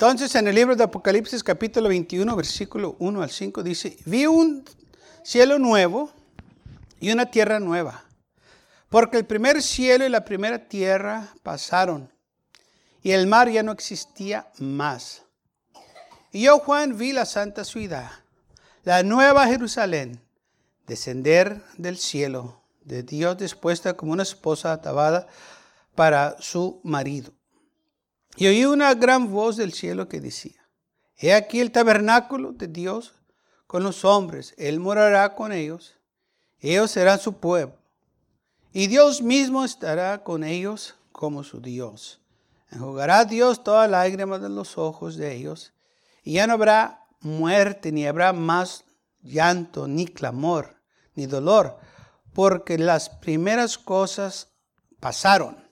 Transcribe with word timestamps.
Entonces, 0.00 0.34
en 0.34 0.48
el 0.48 0.54
libro 0.54 0.74
de 0.74 0.84
Apocalipsis 0.84 1.44
capítulo 1.44 1.90
21, 1.90 2.34
versículo 2.34 2.96
1 3.00 3.20
al 3.22 3.28
5 3.28 3.62
dice, 3.62 3.98
vi 4.06 4.24
un 4.24 4.64
cielo 5.22 5.58
nuevo 5.58 6.10
y 7.00 7.12
una 7.12 7.26
tierra 7.26 7.60
nueva, 7.60 8.02
porque 8.88 9.18
el 9.18 9.26
primer 9.26 9.60
cielo 9.60 10.06
y 10.06 10.08
la 10.08 10.24
primera 10.24 10.58
tierra 10.68 11.34
pasaron 11.42 12.10
y 13.02 13.10
el 13.10 13.26
mar 13.26 13.50
ya 13.50 13.62
no 13.62 13.72
existía 13.72 14.50
más. 14.56 15.20
Y 16.32 16.44
yo, 16.44 16.60
Juan, 16.60 16.96
vi 16.96 17.12
la 17.12 17.26
santa 17.26 17.62
ciudad, 17.62 18.10
la 18.84 19.02
nueva 19.02 19.48
Jerusalén, 19.48 20.18
descender 20.86 21.62
del 21.76 21.98
cielo 21.98 22.62
de 22.86 23.02
Dios 23.02 23.36
dispuesta 23.36 23.92
como 23.98 24.12
una 24.12 24.22
esposa 24.22 24.72
atabada 24.72 25.26
para 25.94 26.40
su 26.40 26.80
marido. 26.84 27.34
Y 28.40 28.46
oí 28.46 28.64
una 28.64 28.94
gran 28.94 29.30
voz 29.30 29.58
del 29.58 29.74
cielo 29.74 30.08
que 30.08 30.18
decía, 30.18 30.66
He 31.14 31.34
aquí 31.34 31.60
el 31.60 31.72
tabernáculo 31.72 32.52
de 32.52 32.68
Dios 32.68 33.12
con 33.66 33.82
los 33.82 34.02
hombres, 34.02 34.54
Él 34.56 34.80
morará 34.80 35.34
con 35.34 35.52
ellos, 35.52 35.98
ellos 36.58 36.90
serán 36.90 37.18
su 37.18 37.34
pueblo, 37.34 37.76
y 38.72 38.86
Dios 38.86 39.20
mismo 39.20 39.62
estará 39.62 40.24
con 40.24 40.42
ellos 40.42 40.94
como 41.12 41.44
su 41.44 41.60
Dios. 41.60 42.22
Enjugará 42.70 43.26
Dios 43.26 43.62
toda 43.62 43.86
lágrima 43.86 44.38
de 44.38 44.48
los 44.48 44.78
ojos 44.78 45.16
de 45.18 45.36
ellos, 45.36 45.74
y 46.22 46.32
ya 46.32 46.46
no 46.46 46.54
habrá 46.54 47.04
muerte, 47.20 47.92
ni 47.92 48.06
habrá 48.06 48.32
más 48.32 48.86
llanto, 49.20 49.86
ni 49.86 50.06
clamor, 50.06 50.80
ni 51.14 51.26
dolor, 51.26 51.78
porque 52.32 52.78
las 52.78 53.10
primeras 53.10 53.76
cosas 53.76 54.48
pasaron. 54.98 55.69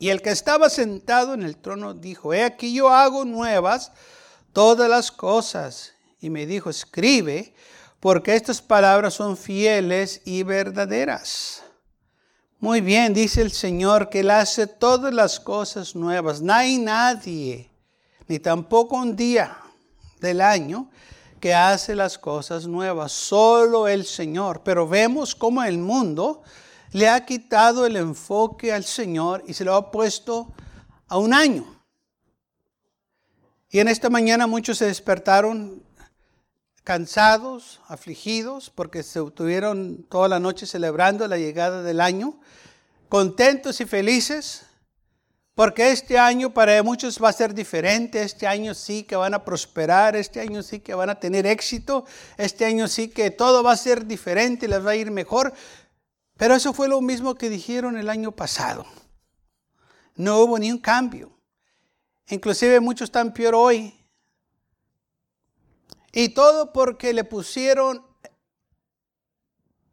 Y 0.00 0.08
el 0.08 0.22
que 0.22 0.30
estaba 0.30 0.70
sentado 0.70 1.34
en 1.34 1.42
el 1.42 1.58
trono 1.58 1.92
dijo, 1.92 2.32
he 2.32 2.42
aquí 2.42 2.72
yo 2.72 2.88
hago 2.88 3.26
nuevas 3.26 3.92
todas 4.54 4.88
las 4.88 5.12
cosas. 5.12 5.92
Y 6.22 6.30
me 6.30 6.46
dijo, 6.46 6.70
escribe, 6.70 7.52
porque 8.00 8.34
estas 8.34 8.62
palabras 8.62 9.12
son 9.12 9.36
fieles 9.36 10.22
y 10.24 10.42
verdaderas. 10.42 11.62
Muy 12.60 12.80
bien, 12.80 13.12
dice 13.12 13.42
el 13.42 13.52
Señor, 13.52 14.08
que 14.08 14.20
Él 14.20 14.30
hace 14.30 14.66
todas 14.66 15.12
las 15.12 15.38
cosas 15.38 15.94
nuevas. 15.94 16.40
No 16.40 16.54
hay 16.54 16.78
nadie, 16.78 17.70
ni 18.26 18.38
tampoco 18.38 18.96
un 18.96 19.14
día 19.14 19.58
del 20.18 20.40
año, 20.40 20.90
que 21.40 21.52
hace 21.52 21.94
las 21.94 22.16
cosas 22.16 22.66
nuevas. 22.66 23.12
Solo 23.12 23.86
el 23.86 24.06
Señor. 24.06 24.62
Pero 24.64 24.88
vemos 24.88 25.34
cómo 25.34 25.62
el 25.62 25.76
mundo 25.76 26.42
le 26.92 27.08
ha 27.08 27.24
quitado 27.24 27.86
el 27.86 27.96
enfoque 27.96 28.72
al 28.72 28.84
Señor 28.84 29.44
y 29.46 29.54
se 29.54 29.64
lo 29.64 29.74
ha 29.74 29.90
puesto 29.90 30.52
a 31.08 31.18
un 31.18 31.34
año. 31.34 31.64
Y 33.70 33.78
en 33.78 33.88
esta 33.88 34.10
mañana 34.10 34.46
muchos 34.46 34.78
se 34.78 34.86
despertaron 34.86 35.82
cansados, 36.82 37.80
afligidos, 37.86 38.70
porque 38.70 39.02
se 39.02 39.20
tuvieron 39.30 40.04
toda 40.08 40.28
la 40.28 40.40
noche 40.40 40.66
celebrando 40.66 41.28
la 41.28 41.38
llegada 41.38 41.82
del 41.82 42.00
año, 42.00 42.40
contentos 43.08 43.80
y 43.80 43.84
felices, 43.86 44.62
porque 45.54 45.90
este 45.92 46.18
año 46.18 46.54
para 46.54 46.82
muchos 46.82 47.22
va 47.22 47.28
a 47.28 47.32
ser 47.32 47.54
diferente, 47.54 48.22
este 48.22 48.46
año 48.46 48.72
sí 48.72 49.02
que 49.02 49.14
van 49.14 49.34
a 49.34 49.44
prosperar, 49.44 50.16
este 50.16 50.40
año 50.40 50.62
sí 50.62 50.80
que 50.80 50.94
van 50.94 51.10
a 51.10 51.20
tener 51.20 51.46
éxito, 51.46 52.06
este 52.38 52.64
año 52.64 52.88
sí 52.88 53.08
que 53.08 53.30
todo 53.30 53.62
va 53.62 53.72
a 53.72 53.76
ser 53.76 54.06
diferente, 54.06 54.66
les 54.66 54.84
va 54.84 54.92
a 54.92 54.96
ir 54.96 55.10
mejor, 55.10 55.52
pero 56.40 56.54
eso 56.54 56.72
fue 56.72 56.88
lo 56.88 57.02
mismo 57.02 57.34
que 57.34 57.50
dijeron 57.50 57.98
el 57.98 58.08
año 58.08 58.32
pasado. 58.32 58.86
No 60.14 60.38
hubo 60.38 60.58
ni 60.58 60.72
un 60.72 60.78
cambio. 60.78 61.38
Inclusive 62.28 62.80
muchos 62.80 63.08
están 63.08 63.34
peor 63.34 63.54
hoy. 63.54 63.94
Y 66.12 66.30
todo 66.30 66.72
porque 66.72 67.12
le 67.12 67.24
pusieron 67.24 68.06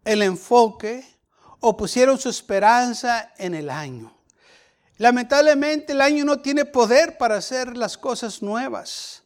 el 0.05 0.21
enfoque 0.21 1.05
o 1.59 1.75
pusieron 1.75 2.17
su 2.17 2.29
esperanza 2.29 3.33
en 3.37 3.53
el 3.53 3.69
año. 3.69 4.17
Lamentablemente 4.99 5.91
el 5.91 5.99
año 5.99 6.23
no 6.23 6.39
tiene 6.39 6.63
poder 6.63 7.17
para 7.17 7.35
hacer 7.35 7.75
las 7.75 7.97
cosas 7.97 8.41
nuevas. 8.41 9.23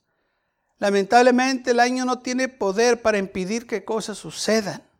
Lamentablemente 0.79 1.69
el 1.69 1.81
año 1.81 2.03
no 2.03 2.17
tiene 2.17 2.47
poder 2.47 3.03
para 3.03 3.19
impedir 3.19 3.67
que 3.67 3.85
cosas 3.85 4.17
sucedan. 4.17 4.90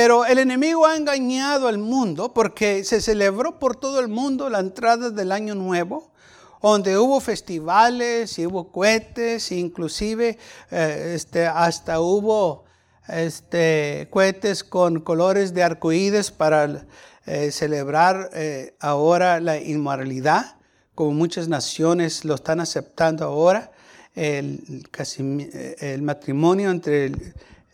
Pero 0.00 0.24
el 0.24 0.38
enemigo 0.38 0.86
ha 0.86 0.96
engañado 0.96 1.66
al 1.66 1.78
mundo 1.78 2.32
porque 2.32 2.84
se 2.84 3.00
celebró 3.00 3.58
por 3.58 3.74
todo 3.74 3.98
el 3.98 4.06
mundo 4.06 4.48
la 4.48 4.60
entrada 4.60 5.10
del 5.10 5.32
año 5.32 5.56
nuevo, 5.56 6.12
donde 6.62 6.96
hubo 6.96 7.18
festivales 7.18 8.38
y 8.38 8.46
hubo 8.46 8.70
cohetes, 8.70 9.50
inclusive 9.50 10.38
eh, 10.70 11.12
este, 11.16 11.48
hasta 11.48 11.98
hubo 11.98 12.64
este, 13.08 14.06
cohetes 14.12 14.62
con 14.62 15.00
colores 15.00 15.52
de 15.52 15.64
arcoíris 15.64 16.30
para 16.30 16.86
eh, 17.26 17.50
celebrar 17.50 18.30
eh, 18.34 18.76
ahora 18.78 19.40
la 19.40 19.58
inmoralidad, 19.58 20.58
como 20.94 21.10
muchas 21.10 21.48
naciones 21.48 22.24
lo 22.24 22.36
están 22.36 22.60
aceptando 22.60 23.24
ahora, 23.24 23.72
el, 24.14 24.86
el 25.80 26.02
matrimonio 26.02 26.70
entre 26.70 27.06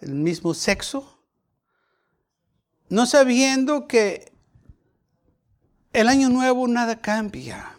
el 0.01 0.15
mismo 0.15 0.55
sexo 0.55 1.14
no 2.89 3.07
sabiendo 3.07 3.87
que 3.87 4.33
el 5.93 6.09
año 6.09 6.29
nuevo 6.29 6.67
nada 6.69 7.01
cambia. 7.01 7.77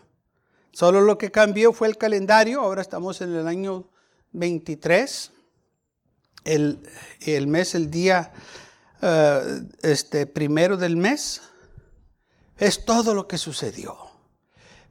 Solo 0.72 1.02
lo 1.02 1.18
que 1.18 1.32
cambió 1.32 1.74
fue 1.74 1.88
el 1.88 1.98
calendario. 1.98 2.62
Ahora 2.62 2.82
estamos 2.82 3.22
en 3.22 3.36
el 3.36 3.48
año 3.48 3.90
23. 4.32 5.32
El, 6.44 6.80
el 7.22 7.48
mes, 7.48 7.76
el 7.76 7.90
día 7.90 8.32
eh, 9.02 9.62
este, 9.82 10.26
primero 10.26 10.78
del 10.78 10.98
mes. 10.98 11.42
Es 12.58 12.86
todo 12.86 13.14
lo 13.14 13.28
que 13.28 13.38
sucedió. 13.38 13.98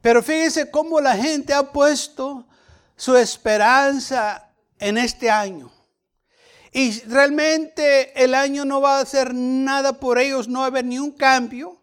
Pero 0.01 0.21
fíjense 0.21 0.69
cómo 0.69 1.01
la 1.01 1.15
gente 1.15 1.53
ha 1.53 1.71
puesto 1.71 2.47
su 2.95 3.15
esperanza 3.15 4.51
en 4.77 4.97
este 4.97 5.29
año. 5.29 5.71
Y 6.77 6.99
realmente 7.07 8.21
el 8.21 8.35
año 8.35 8.65
no 8.65 8.81
va 8.81 8.97
a 8.97 9.01
hacer 9.01 9.33
nada 9.33 9.93
por 9.93 10.19
ellos, 10.19 10.49
no 10.49 10.59
va 10.59 10.65
a 10.65 10.67
haber 10.67 10.83
ni 10.83 10.99
un 10.99 11.13
cambio. 11.13 11.81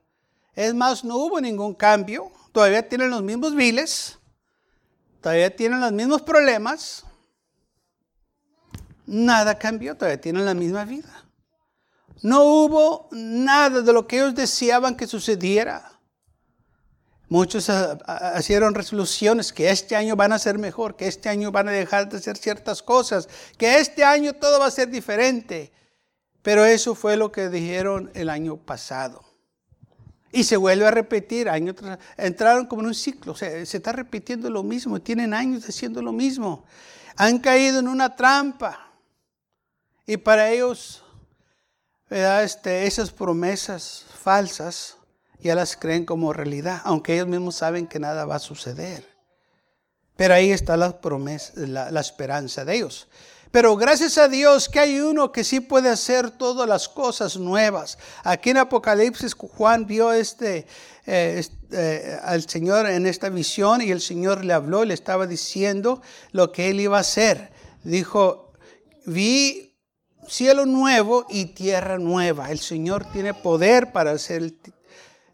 Es 0.55 0.75
más, 0.75 1.03
no 1.03 1.17
hubo 1.17 1.41
ningún 1.41 1.73
cambio. 1.73 2.31
Todavía 2.53 2.87
tienen 2.87 3.09
los 3.09 3.23
mismos 3.23 3.55
viles, 3.55 4.19
todavía 5.23 5.57
tienen 5.57 5.81
los 5.81 5.93
mismos 5.93 6.21
problemas. 6.21 7.07
Nada 9.07 9.59
cambió, 9.59 9.97
todavía 9.97 10.21
tienen 10.21 10.45
la 10.45 10.53
misma 10.53 10.85
vida. 10.85 11.25
No 12.21 12.45
hubo 12.45 13.09
nada 13.13 13.81
de 13.81 13.93
lo 13.95 14.07
que 14.07 14.17
ellos 14.17 14.35
deseaban 14.35 14.95
que 14.95 15.07
sucediera. 15.07 15.92
Muchos 17.33 17.71
hicieron 18.39 18.75
resoluciones 18.75 19.55
que 19.55 19.71
este 19.71 19.97
año 19.97 20.17
van 20.17 20.35
a 20.35 20.39
ser 20.39 20.59
mejor, 20.59 20.97
que 20.97 21.09
este 21.09 21.31
año 21.31 21.51
van 21.51 21.67
a 21.67 21.71
dejar 21.71 22.07
de 22.11 22.19
hacer 22.19 22.37
ciertas 22.37 22.83
cosas, 22.83 23.27
que 23.57 23.79
este 23.79 24.05
año 24.05 24.35
todo 24.35 24.61
va 24.61 24.67
a 24.67 24.71
ser 24.71 24.91
diferente. 24.91 25.73
Pero 26.43 26.67
eso 26.67 26.95
fue 26.95 27.17
lo 27.17 27.33
que 27.33 27.49
dijeron 27.49 28.11
el 28.13 28.29
año 28.29 28.59
pasado. 28.59 29.25
Y 30.31 30.45
se 30.45 30.59
vuelve 30.59 30.87
a 30.87 30.91
repetir 30.91 31.49
año 31.49 31.75
tras 31.75 31.99
Entraron 32.19 32.67
como 32.67 32.83
en 32.83 32.89
un 32.89 32.95
ciclo, 32.95 33.35
se, 33.35 33.65
se 33.65 33.79
está 33.79 33.93
repitiendo 33.93 34.51
lo 34.51 34.63
mismo, 34.63 35.01
tienen 35.01 35.33
años 35.33 35.67
haciendo 35.67 36.03
lo 36.03 36.13
mismo. 36.13 36.67
Han 37.17 37.39
caído 37.39 37.79
en 37.79 37.89
una 37.89 38.15
trampa. 38.15 38.93
Y 40.05 40.19
para 40.19 40.51
ellos, 40.51 41.03
este, 42.11 42.87
esas 42.87 43.11
promesas 43.11 44.05
falsas 44.23 44.99
ya 45.43 45.55
las 45.55 45.77
creen 45.77 46.05
como 46.07 46.33
realidad, 46.33 46.81
aunque 46.85 47.15
ellos 47.15 47.27
mismos 47.27 47.57
saben 47.57 47.87
que 47.87 47.99
nada 47.99 48.25
va 48.25 48.37
a 48.37 48.39
suceder. 48.39 49.05
Pero 50.17 50.35
ahí 50.35 50.53
está 50.53 50.77
la 50.77 51.01
promesa, 51.01 51.53
la, 51.57 52.01
esperanza 52.01 52.65
de 52.65 52.77
ellos. 52.77 53.09
Pero 53.51 53.77
gracias 53.77 54.17
a 54.19 54.29
Dios 54.29 54.69
que 54.69 54.79
hay 54.79 55.01
uno 55.01 55.33
que 55.33 55.45
sí 55.45 55.61
puede 55.61 55.89
hacer 55.91 56.31
todas 56.31 56.69
las 56.69 56.89
cosas 56.89 57.37
nuevas. 57.37 57.99
Aquí 58.23 58.51
en 58.51 58.59
Apocalipsis 58.59 59.35
Juan 59.35 59.87
vio 59.87 60.13
este, 60.13 60.67
eh, 61.07 61.45
eh, 61.73 62.19
al 62.23 62.49
Señor 62.49 62.87
en 62.87 63.07
esta 63.07 63.29
visión 63.29 63.83
y 63.83 63.91
el 63.91 64.01
Señor 64.01 64.45
le 64.45 64.55
habló, 64.55 64.85
le 64.85 64.95
estaba 64.95 65.27
diciendo 65.27 66.01
lo 66.31 66.53
que 66.53 66.71
él 66.71 66.81
iba 66.81 66.99
a 66.99 67.01
hacer. 67.01 67.53
Dijo, 67.83 68.53
vi 69.05 69.77
cielo 70.29 70.65
nuevo 70.67 71.27
y 71.29 71.47
tierra 71.47 71.99
nueva. 71.99 72.51
El 72.51 72.59
Señor 72.59 73.05
tiene 73.13 73.35
poder 73.35 73.93
para 73.93 74.13
hacer 74.13 74.55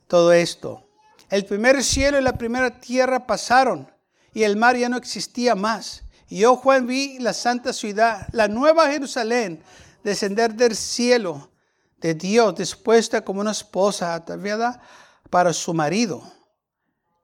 todo 0.09 0.33
esto. 0.33 0.85
El 1.31 1.45
primer 1.45 1.85
cielo 1.85 2.19
y 2.19 2.23
la 2.23 2.33
primera 2.33 2.81
tierra 2.81 3.27
pasaron 3.27 3.91
y 4.33 4.43
el 4.43 4.57
mar 4.57 4.77
ya 4.77 4.89
no 4.89 4.97
existía 4.97 5.55
más. 5.55 6.03
Y 6.29 6.39
yo, 6.39 6.57
Juan, 6.57 6.87
vi 6.87 7.19
la 7.19 7.33
santa 7.33 7.73
ciudad, 7.73 8.27
la 8.33 8.49
nueva 8.49 8.91
Jerusalén, 8.91 9.63
descender 10.03 10.55
del 10.55 10.75
cielo 10.75 11.51
de 12.01 12.15
Dios, 12.15 12.55
dispuesta 12.57 13.25
como 13.25 13.41
una 13.41 13.53
esposa 13.53 14.15
ataviada 14.15 14.81
para 15.31 15.53
su 15.53 15.75
marido. 15.75 16.23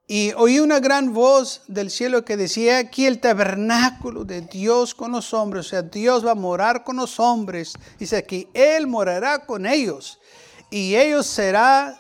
Y 0.06 0.32
oí 0.36 0.60
una 0.60 0.80
gran 0.80 1.14
voz 1.14 1.62
del 1.66 1.90
cielo 1.90 2.26
que 2.26 2.36
decía, 2.36 2.78
aquí 2.78 3.06
el 3.06 3.20
tabernáculo 3.20 4.24
de 4.24 4.42
Dios 4.42 4.94
con 4.94 5.12
los 5.12 5.32
hombres, 5.32 5.66
o 5.66 5.68
sea, 5.70 5.82
Dios 5.82 6.26
va 6.26 6.32
a 6.32 6.34
morar 6.34 6.84
con 6.84 6.96
los 6.96 7.18
hombres. 7.18 7.72
Dice 7.98 8.16
aquí, 8.18 8.48
Él 8.52 8.86
morará 8.86 9.46
con 9.46 9.64
ellos 9.64 10.18
y 10.70 10.96
ellos 10.96 11.26
será 11.26 11.98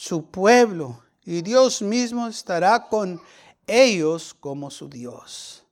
su 0.00 0.24
pueblo 0.24 1.02
y 1.26 1.42
Dios 1.42 1.82
mismo 1.82 2.26
estará 2.26 2.88
con 2.88 3.20
ellos 3.66 4.32
como 4.32 4.70
su 4.70 4.88
Dios. 4.88 5.62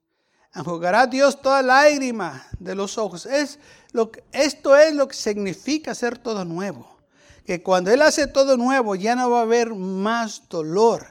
Enjugará 0.54 1.06
Dios 1.06 1.40
toda 1.40 1.62
lágrima 1.62 2.46
de 2.58 2.74
los 2.74 2.98
ojos. 2.98 3.24
Es 3.24 3.58
lo 3.92 4.10
que, 4.10 4.22
esto 4.32 4.76
es 4.76 4.94
lo 4.94 5.08
que 5.08 5.16
significa 5.16 5.92
hacer 5.92 6.18
todo 6.18 6.44
nuevo. 6.44 6.98
Que 7.46 7.62
cuando 7.62 7.90
Él 7.90 8.02
hace 8.02 8.26
todo 8.26 8.58
nuevo 8.58 8.94
ya 8.96 9.16
no 9.16 9.30
va 9.30 9.38
a 9.38 9.42
haber 9.44 9.74
más 9.74 10.46
dolor, 10.50 11.06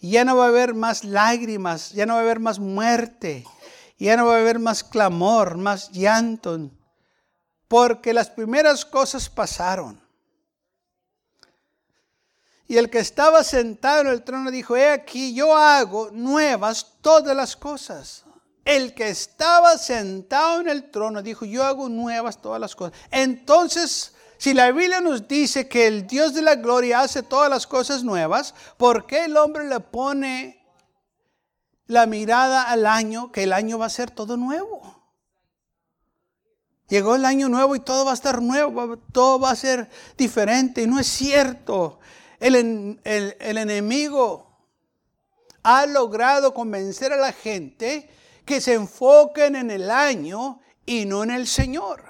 ya 0.00 0.24
no 0.24 0.38
va 0.38 0.46
a 0.46 0.48
haber 0.48 0.72
más 0.72 1.04
lágrimas, 1.04 1.92
ya 1.92 2.06
no 2.06 2.14
va 2.14 2.20
a 2.20 2.22
haber 2.22 2.40
más 2.40 2.58
muerte, 2.58 3.44
ya 3.98 4.16
no 4.16 4.24
va 4.24 4.36
a 4.36 4.40
haber 4.40 4.60
más 4.60 4.82
clamor, 4.82 5.58
más 5.58 5.90
llanto. 5.90 6.70
Porque 7.68 8.14
las 8.14 8.30
primeras 8.30 8.86
cosas 8.86 9.28
pasaron. 9.28 10.05
Y 12.68 12.76
el 12.78 12.90
que 12.90 12.98
estaba 12.98 13.44
sentado 13.44 14.02
en 14.02 14.08
el 14.08 14.22
trono 14.22 14.50
dijo, 14.50 14.76
he 14.76 14.90
aquí, 14.90 15.34
yo 15.34 15.56
hago 15.56 16.10
nuevas 16.10 16.94
todas 17.00 17.36
las 17.36 17.56
cosas. 17.56 18.24
El 18.64 18.94
que 18.94 19.08
estaba 19.08 19.78
sentado 19.78 20.60
en 20.60 20.68
el 20.68 20.90
trono 20.90 21.22
dijo, 21.22 21.44
yo 21.44 21.62
hago 21.62 21.88
nuevas 21.88 22.42
todas 22.42 22.60
las 22.60 22.74
cosas. 22.74 22.98
Entonces, 23.12 24.12
si 24.38 24.52
la 24.52 24.72
Biblia 24.72 25.00
nos 25.00 25.28
dice 25.28 25.68
que 25.68 25.86
el 25.86 26.08
Dios 26.08 26.34
de 26.34 26.42
la 26.42 26.56
gloria 26.56 27.00
hace 27.00 27.22
todas 27.22 27.48
las 27.48 27.66
cosas 27.68 28.02
nuevas, 28.02 28.54
¿por 28.76 29.06
qué 29.06 29.26
el 29.26 29.36
hombre 29.36 29.68
le 29.68 29.78
pone 29.78 30.66
la 31.86 32.06
mirada 32.06 32.64
al 32.64 32.86
año, 32.86 33.30
que 33.30 33.44
el 33.44 33.52
año 33.52 33.78
va 33.78 33.86
a 33.86 33.90
ser 33.90 34.10
todo 34.10 34.36
nuevo? 34.36 34.96
Llegó 36.88 37.16
el 37.16 37.24
año 37.24 37.48
nuevo 37.48 37.74
y 37.74 37.80
todo 37.80 38.04
va 38.04 38.12
a 38.12 38.14
estar 38.14 38.40
nuevo, 38.40 38.96
todo 39.12 39.40
va 39.40 39.50
a 39.50 39.56
ser 39.56 39.88
diferente. 40.16 40.82
Y 40.82 40.86
no 40.86 41.00
es 41.00 41.06
cierto. 41.08 41.98
El, 42.40 43.00
enemigo 43.40 44.46
ha 45.62 45.86
logrado 45.86 46.54
convencer 46.54 47.12
a 47.12 47.16
la 47.16 47.32
gente 47.32 48.08
que 48.44 48.60
se 48.60 48.74
enfoquen 48.74 49.56
en 49.56 49.70
el 49.70 49.90
año 49.90 50.60
y 50.84 51.04
no 51.04 51.24
en 51.24 51.30
el 51.30 51.46
Señor. 51.46 52.04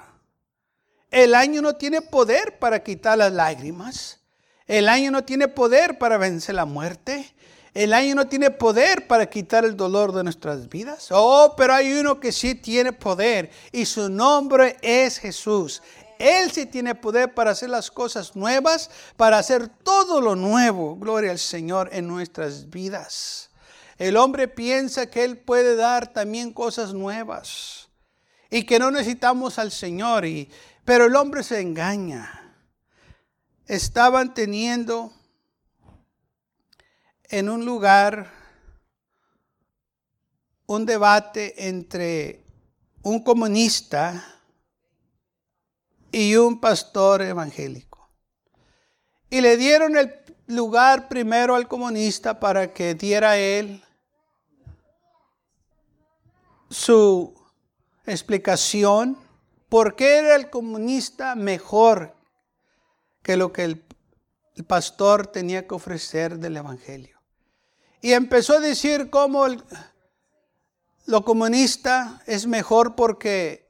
El 1.10 1.34
año 1.34 1.62
no 1.62 1.76
tiene 1.76 2.02
poder 2.02 2.58
para 2.58 2.82
quitar 2.82 3.18
las 3.18 3.32
lágrimas. 3.32 4.20
El 4.66 4.88
año 4.88 5.10
no 5.10 5.24
tiene 5.24 5.48
poder 5.48 5.98
para 5.98 6.18
vencer 6.18 6.56
la 6.56 6.64
muerte. 6.64 7.32
El 7.72 7.92
año 7.92 8.14
no 8.14 8.26
tiene 8.26 8.50
poder 8.50 9.06
para 9.06 9.28
quitar 9.28 9.64
el 9.64 9.76
dolor 9.76 10.12
de 10.12 10.24
nuestras 10.24 10.68
vidas. 10.68 11.08
Oh, 11.10 11.54
pero 11.56 11.74
hay 11.74 11.92
uno 11.92 12.18
que 12.18 12.32
sí 12.32 12.54
tiene 12.54 12.92
poder 12.92 13.50
y 13.70 13.84
su 13.84 14.08
nombre 14.08 14.76
es 14.80 15.18
Jesús. 15.18 15.82
Él 16.18 16.50
sí 16.50 16.66
tiene 16.66 16.94
poder 16.94 17.34
para 17.34 17.50
hacer 17.52 17.70
las 17.70 17.90
cosas 17.90 18.36
nuevas, 18.36 18.90
para 19.16 19.38
hacer 19.38 19.68
todo 19.68 20.20
lo 20.20 20.36
nuevo. 20.36 20.96
Gloria 20.96 21.30
al 21.30 21.38
Señor 21.38 21.90
en 21.92 22.08
nuestras 22.08 22.70
vidas. 22.70 23.50
El 23.98 24.16
hombre 24.16 24.48
piensa 24.48 25.10
que 25.10 25.24
Él 25.24 25.38
puede 25.38 25.76
dar 25.76 26.12
también 26.12 26.52
cosas 26.52 26.92
nuevas 26.92 27.88
y 28.50 28.64
que 28.64 28.78
no 28.78 28.90
necesitamos 28.90 29.58
al 29.58 29.72
Señor. 29.72 30.24
Y, 30.26 30.50
pero 30.84 31.06
el 31.06 31.16
hombre 31.16 31.42
se 31.42 31.60
engaña. 31.60 32.54
Estaban 33.66 34.34
teniendo 34.34 35.12
en 37.24 37.48
un 37.48 37.64
lugar 37.64 38.30
un 40.66 40.84
debate 40.84 41.68
entre 41.68 42.44
un 43.02 43.22
comunista 43.22 44.35
y 46.16 46.34
un 46.36 46.58
pastor 46.60 47.20
evangélico. 47.20 48.08
Y 49.28 49.42
le 49.42 49.58
dieron 49.58 49.98
el 49.98 50.14
lugar 50.46 51.08
primero 51.08 51.54
al 51.54 51.68
comunista 51.68 52.40
para 52.40 52.72
que 52.72 52.94
diera 52.94 53.36
él 53.36 53.84
su 56.70 57.34
explicación 58.06 59.18
por 59.68 59.94
qué 59.94 60.20
era 60.20 60.36
el 60.36 60.48
comunista 60.48 61.34
mejor 61.34 62.16
que 63.22 63.36
lo 63.36 63.52
que 63.52 63.64
el, 63.64 63.84
pastor 64.66 65.26
tenía 65.26 65.66
que 65.66 65.74
ofrecer 65.74 66.38
del 66.38 66.56
evangelio. 66.56 67.20
Y 68.00 68.14
empezó 68.14 68.54
a 68.54 68.60
decir 68.60 69.10
cómo 69.10 69.44
lo 71.04 71.24
comunista 71.26 72.22
es 72.24 72.46
mejor 72.46 72.94
porque 72.94 73.65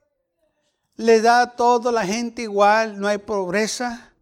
le 0.97 1.21
da 1.21 1.43
a 1.43 1.57
toda 1.57 1.93
la 1.93 2.07
gente 2.07 2.43
igual, 2.43 2.99
no 2.99 3.09
hay 3.09 3.19
pobreza, 3.19 4.13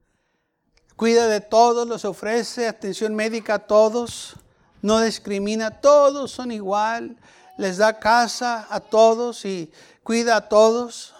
cuida 0.97 1.29
de 1.29 1.41
todos, 1.41 1.87
los 1.87 2.05
ofrece 2.05 2.67
atención 2.67 3.15
médica 3.15 3.55
a 3.55 3.59
todos, 3.61 4.35
no 4.83 5.01
discrimina, 5.01 5.81
todos 5.81 6.31
son 6.31 6.51
igual, 6.51 7.17
les 7.57 7.79
da 7.79 7.99
casa 7.99 8.67
a 8.69 8.81
todos 8.81 9.45
y 9.45 9.73
cuida 10.03 10.37
a 10.37 10.49
todos. 10.49 11.15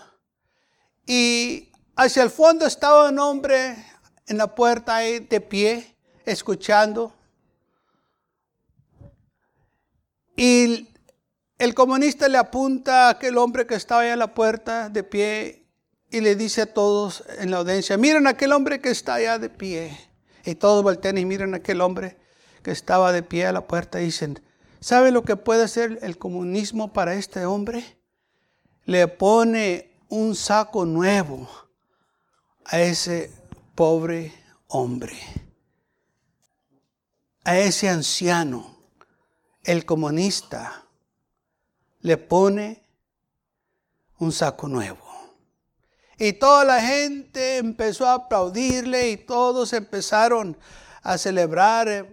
Y 1.07 1.71
hacia 1.97 2.23
el 2.23 2.31
fondo 2.31 2.67
estaba 2.67 3.09
un 3.09 3.19
hombre 3.19 3.77
en 4.27 4.39
la 4.39 4.55
puerta 4.55 4.97
ahí 4.97 5.21
de 5.21 5.41
pie, 5.41 5.97
escuchando. 6.25 7.13
Y 10.37 10.89
el 11.65 11.75
comunista 11.75 12.29
le 12.29 12.37
apunta 12.37 13.07
a 13.07 13.11
aquel 13.11 13.39
hombre 13.39 13.67
que 13.67 13.75
estaba 13.75 14.03
ahí 14.03 14.11
a 14.11 14.17
la 14.17 14.35
puerta 14.35 14.91
de 14.91 15.03
pie 15.03 15.67
y 16.11 16.21
le 16.21 16.37
dice 16.37 16.63
a 16.63 16.73
todos 16.75 17.25
en 17.39 17.51
la 17.51 17.57
audiencia, 17.57 17.97
miren 17.97 18.27
a 18.27 18.31
aquel 18.31 18.53
hombre 18.53 18.83
que 18.83 18.91
está 18.91 19.15
allá 19.15 19.39
de 19.39 19.49
pie. 19.49 19.99
Y 20.45 20.57
todos 20.57 20.83
voltean 20.83 21.17
y 21.17 21.25
miran 21.25 21.55
a 21.55 21.57
aquel 21.57 21.81
hombre 21.81 22.19
que 22.63 22.71
estaba 22.71 23.13
de 23.13 23.23
pie 23.23 23.47
a 23.47 23.53
la 23.53 23.67
puerta 23.67 24.01
y 24.01 24.07
dicen, 24.07 24.43
¿sabe 24.79 25.11
lo 25.11 25.23
que 25.23 25.37
puede 25.37 25.65
hacer 25.65 25.99
el 26.03 26.19
comunismo 26.19 26.93
para 26.93 27.15
este 27.15 27.47
hombre? 27.47 27.99
Le 28.85 29.09
pone 29.09 29.91
un 30.09 30.35
saco 30.35 30.85
nuevo 30.85 31.49
a 32.67 32.81
ese 32.81 33.33
pobre 33.75 34.35
hombre, 34.69 35.19
a 37.43 37.59
ese 37.59 37.89
anciano, 37.89 38.77
el 39.63 39.87
comunista 39.87 40.84
le 42.05 42.19
pone 42.19 42.83
un 44.19 44.31
saco 44.31 44.69
nuevo. 44.69 45.03
Y 46.19 46.35
toda 46.35 46.63
la 46.63 46.81
gente 46.83 47.57
empezó 47.57 48.07
a 48.07 48.15
aplaudirle 48.15 49.09
y 49.09 49.17
todos 49.17 49.73
empezaron 49.73 50.55
a 51.03 51.17
celebrar 51.17 51.89
eh, 51.89 52.07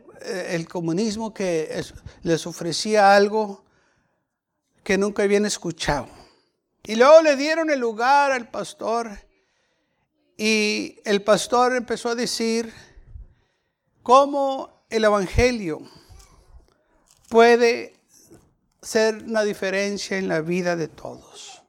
el 0.52 0.66
comunismo 0.70 1.34
que 1.34 1.84
les 2.24 2.48
ofrecía 2.48 3.14
algo 3.14 3.66
que 4.82 4.98
nunca 4.98 5.24
habían 5.24 5.46
escuchado. 5.46 6.08
Y 6.84 6.96
luego 6.96 7.22
le 7.22 7.36
dieron 7.36 7.70
el 7.70 7.80
lugar 7.82 8.32
al 8.32 8.50
pastor 8.50 9.12
y 10.38 11.00
el 11.04 11.22
pastor 11.22 11.76
empezó 11.76 12.10
a 12.10 12.16
decir 12.16 12.74
cómo 14.04 14.86
el 14.90 15.04
Evangelio 15.04 15.82
puede 17.28 18.01
ser 18.82 19.24
una 19.24 19.44
diferencia 19.44 20.18
en 20.18 20.28
la 20.28 20.42
vida 20.42 20.76
de 20.76 20.88
todos. 20.88 21.64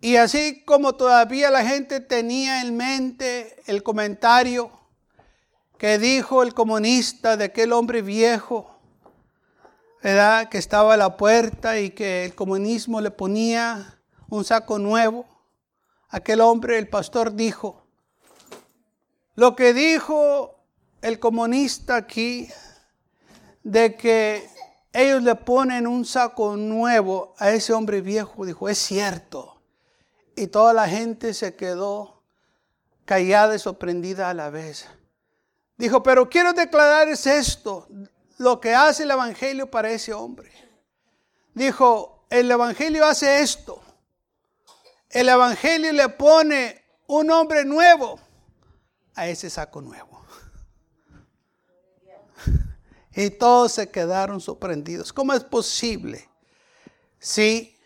Y 0.00 0.16
así 0.16 0.62
como 0.64 0.94
todavía 0.94 1.50
la 1.50 1.64
gente 1.64 2.00
tenía 2.00 2.60
en 2.60 2.76
mente 2.76 3.62
el 3.66 3.82
comentario 3.82 4.70
que 5.78 5.98
dijo 5.98 6.42
el 6.42 6.54
comunista 6.54 7.36
de 7.36 7.44
aquel 7.44 7.72
hombre 7.72 8.02
viejo, 8.02 8.78
¿verdad? 10.02 10.48
que 10.48 10.58
estaba 10.58 10.94
a 10.94 10.96
la 10.96 11.16
puerta 11.16 11.80
y 11.80 11.90
que 11.90 12.24
el 12.24 12.34
comunismo 12.34 13.00
le 13.00 13.10
ponía 13.10 14.00
un 14.28 14.44
saco 14.44 14.78
nuevo, 14.78 15.26
aquel 16.08 16.40
hombre, 16.40 16.78
el 16.78 16.88
pastor, 16.88 17.34
dijo, 17.34 17.86
lo 19.34 19.56
que 19.56 19.74
dijo 19.74 20.64
el 21.02 21.18
comunista 21.18 21.96
aquí, 21.96 22.48
de 23.62 23.96
que 23.96 24.48
ellos 24.96 25.22
le 25.22 25.34
ponen 25.34 25.86
un 25.86 26.06
saco 26.06 26.56
nuevo 26.56 27.34
a 27.36 27.50
ese 27.50 27.74
hombre 27.74 28.00
viejo. 28.00 28.46
Dijo, 28.46 28.66
es 28.66 28.78
cierto. 28.78 29.60
Y 30.34 30.46
toda 30.46 30.72
la 30.72 30.88
gente 30.88 31.34
se 31.34 31.54
quedó 31.54 32.22
callada 33.04 33.54
y 33.54 33.58
sorprendida 33.58 34.30
a 34.30 34.34
la 34.34 34.48
vez. 34.48 34.86
Dijo, 35.76 36.02
pero 36.02 36.30
quiero 36.30 36.54
declararles 36.54 37.26
esto, 37.26 37.86
lo 38.38 38.58
que 38.58 38.74
hace 38.74 39.02
el 39.02 39.10
Evangelio 39.10 39.70
para 39.70 39.90
ese 39.90 40.14
hombre. 40.14 40.50
Dijo, 41.52 42.24
el 42.30 42.50
Evangelio 42.50 43.04
hace 43.04 43.42
esto. 43.42 43.82
El 45.10 45.28
Evangelio 45.28 45.92
le 45.92 46.08
pone 46.08 46.82
un 47.06 47.30
hombre 47.30 47.66
nuevo 47.66 48.18
a 49.14 49.28
ese 49.28 49.50
saco 49.50 49.82
nuevo. 49.82 50.15
Y 53.16 53.30
todos 53.30 53.72
se 53.72 53.88
quedaron 53.90 54.42
sorprendidos. 54.42 55.10
¿Cómo 55.10 55.32
es 55.32 55.42
posible? 55.42 56.28
Sí, 57.18 57.78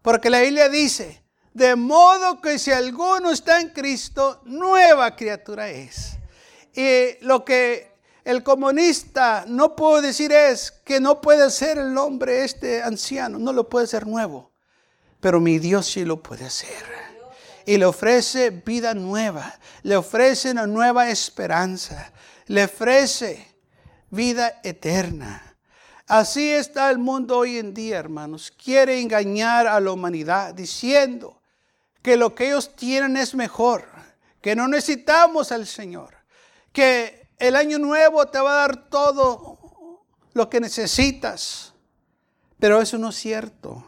porque 0.00 0.30
la 0.30 0.40
Biblia 0.40 0.70
dice, 0.70 1.22
de 1.52 1.76
modo 1.76 2.40
que 2.40 2.58
si 2.58 2.70
alguno 2.70 3.30
está 3.30 3.60
en 3.60 3.68
Cristo, 3.68 4.40
nueva 4.46 5.14
criatura 5.14 5.68
es. 5.68 6.16
Y 6.74 7.22
lo 7.22 7.44
que 7.44 7.92
el 8.24 8.42
comunista 8.42 9.44
no 9.46 9.76
puede 9.76 10.08
decir 10.08 10.32
es 10.32 10.70
que 10.70 10.98
no 10.98 11.20
puede 11.20 11.50
ser 11.50 11.76
el 11.76 11.98
hombre 11.98 12.44
este 12.44 12.82
anciano, 12.82 13.38
no 13.38 13.52
lo 13.52 13.68
puede 13.68 13.86
ser 13.86 14.06
nuevo. 14.06 14.50
Pero 15.20 15.40
mi 15.40 15.58
Dios 15.58 15.86
sí 15.86 16.06
lo 16.06 16.22
puede 16.22 16.46
hacer. 16.46 17.00
Y 17.66 17.76
le 17.76 17.84
ofrece 17.84 18.48
vida 18.48 18.94
nueva, 18.94 19.58
le 19.82 19.96
ofrece 19.96 20.52
una 20.52 20.66
nueva 20.66 21.10
esperanza, 21.10 22.12
le 22.46 22.64
ofrece 22.64 23.49
vida 24.10 24.60
eterna. 24.62 25.56
Así 26.06 26.50
está 26.50 26.90
el 26.90 26.98
mundo 26.98 27.38
hoy 27.38 27.58
en 27.58 27.72
día, 27.72 27.98
hermanos. 27.98 28.52
Quiere 28.62 29.00
engañar 29.00 29.66
a 29.68 29.78
la 29.80 29.92
humanidad 29.92 30.54
diciendo 30.54 31.40
que 32.02 32.16
lo 32.16 32.34
que 32.34 32.48
ellos 32.48 32.74
tienen 32.74 33.16
es 33.16 33.34
mejor, 33.34 33.86
que 34.40 34.56
no 34.56 34.66
necesitamos 34.66 35.52
al 35.52 35.66
Señor, 35.66 36.16
que 36.72 37.28
el 37.38 37.54
año 37.54 37.78
nuevo 37.78 38.26
te 38.26 38.40
va 38.40 38.52
a 38.52 38.66
dar 38.66 38.88
todo 38.88 39.58
lo 40.32 40.50
que 40.50 40.60
necesitas. 40.60 41.74
Pero 42.58 42.80
eso 42.80 42.98
no 42.98 43.10
es 43.10 43.16
cierto. 43.16 43.84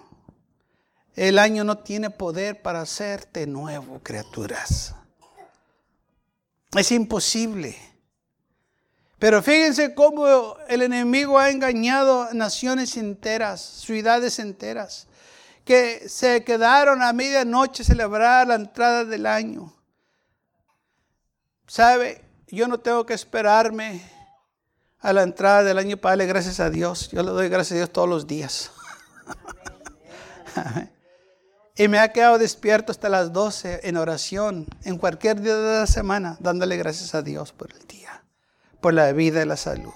El 1.15 1.39
año 1.39 1.65
no 1.65 1.79
tiene 1.79 2.09
poder 2.09 2.63
para 2.63 2.81
hacerte 2.81 3.47
nuevo, 3.47 4.01
criaturas. 4.03 4.95
Es 6.75 6.91
imposible. 6.93 7.92
Pero 9.23 9.41
fíjense 9.41 9.95
cómo 9.95 10.57
el 10.67 10.83
enemigo 10.83 11.39
ha 11.39 11.49
engañado 11.49 12.35
naciones 12.35 12.97
enteras, 12.97 13.61
ciudades 13.61 14.41
enteras, 14.41 15.07
que 15.65 16.09
se 16.09 16.43
quedaron 16.43 17.03
a 17.03 17.13
medianoche 17.13 17.85
a 17.85 17.87
celebrar 17.87 18.49
la 18.49 18.57
entrada 18.57 19.05
del 19.05 19.27
año. 19.27 19.73
¿Sabe? 21.69 22.25
Yo 22.49 22.67
no 22.67 22.81
tengo 22.81 23.07
que 23.07 23.15
esperarme 23.15 24.03
a 24.99 25.13
la 25.13 25.23
entrada 25.23 25.63
del 25.63 25.79
año 25.79 25.99
para 25.99 26.15
darle 26.15 26.27
gracias 26.27 26.59
a 26.59 26.69
Dios. 26.69 27.09
Yo 27.13 27.23
le 27.23 27.31
doy 27.31 27.49
gracias 27.49 27.75
a 27.75 27.77
Dios 27.77 27.93
todos 27.93 28.09
los 28.09 28.27
días. 28.27 28.73
y 31.77 31.87
me 31.87 32.01
ha 32.01 32.11
quedado 32.11 32.39
despierto 32.39 32.91
hasta 32.91 33.09
las 33.09 33.33
12 33.33 33.83
en 33.85 33.99
oración, 33.99 34.67
en 34.83 34.99
cualquier 34.99 35.41
día 35.41 35.55
de 35.55 35.79
la 35.79 35.87
semana, 35.87 36.39
dándole 36.41 36.77
gracias 36.77 37.15
a 37.15 37.23
Dios 37.23 37.53
por 37.53 37.71
el 37.71 37.87
día 37.87 38.22
por 38.83 38.93
la 38.93 39.11
vida 39.13 39.43
y 39.43 39.47
la 39.47 39.57
salud. 39.57 39.95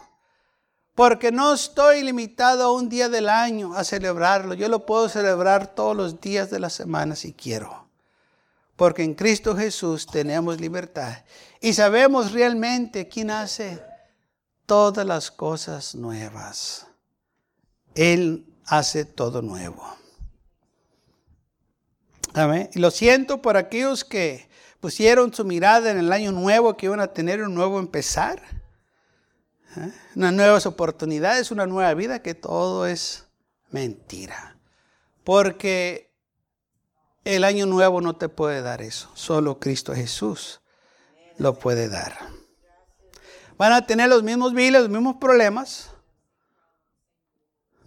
Porque 0.95 1.31
no 1.31 1.53
estoy 1.53 2.03
limitado 2.03 2.65
a 2.65 2.73
un 2.73 2.89
día 2.89 3.11
del 3.11 3.29
año 3.29 3.75
a 3.75 3.85
celebrarlo. 3.85 4.55
Yo 4.55 4.71
lo 4.71 4.87
puedo 4.87 5.11
celebrar 5.11 5.75
todos 5.75 5.95
los 5.95 6.23
días 6.23 6.49
de 6.49 6.59
la 6.59 6.71
semana 6.71 7.15
si 7.15 7.35
quiero. 7.35 7.87
Porque 8.77 9.03
en 9.03 9.13
Cristo 9.13 9.55
Jesús 9.55 10.07
tenemos 10.07 10.59
libertad. 10.59 11.19
Y 11.61 11.75
sabemos 11.75 12.33
realmente 12.33 13.09
quién 13.09 13.31
hace 13.31 13.83
todas 14.65 15.05
las 15.05 15.31
cosas 15.31 15.95
nuevas. 15.95 16.87
Él 17.95 18.47
hace 18.65 19.05
todo 19.05 19.43
nuevo. 19.43 19.83
Amén. 22.33 22.71
Y 22.73 22.79
lo 22.79 22.91
siento 22.91 23.43
por 23.43 23.59
aquellos 23.59 24.03
que 24.03 24.49
pusieron 24.81 25.33
su 25.35 25.45
mirada 25.45 25.91
en 25.91 25.99
el 25.99 26.13
año 26.13 26.33
nuevo, 26.33 26.77
que 26.77 26.87
iban 26.87 27.01
a 27.01 27.09
tener 27.09 27.43
un 27.43 27.55
nuevo 27.55 27.79
empezar 27.79 28.41
¿Eh? 29.77 29.93
unas 30.15 30.33
nuevas 30.33 30.67
oportunidades, 30.67 31.51
una 31.51 31.67
nueva 31.67 31.93
vida, 31.95 32.23
que 32.23 32.35
todo 32.35 32.87
es 32.87 33.27
mentira. 33.71 34.57
Porque 35.25 36.15
el 37.25 37.45
año 37.45 37.67
nuevo 37.67 38.01
no 38.01 38.17
te 38.17 38.29
puede 38.29 38.63
dar 38.63 38.83
eso, 38.83 39.11
solo 39.15 39.59
Cristo 39.59 39.95
Jesús 39.95 40.61
lo 41.39 41.59
puede 41.59 41.89
dar. 41.89 42.17
Van 43.59 43.73
a 43.73 43.87
tener 43.87 44.09
los 44.09 44.23
mismos 44.23 44.55
viles, 44.55 44.83
los 44.83 44.91
mismos 44.91 45.17
problemas, 45.17 45.91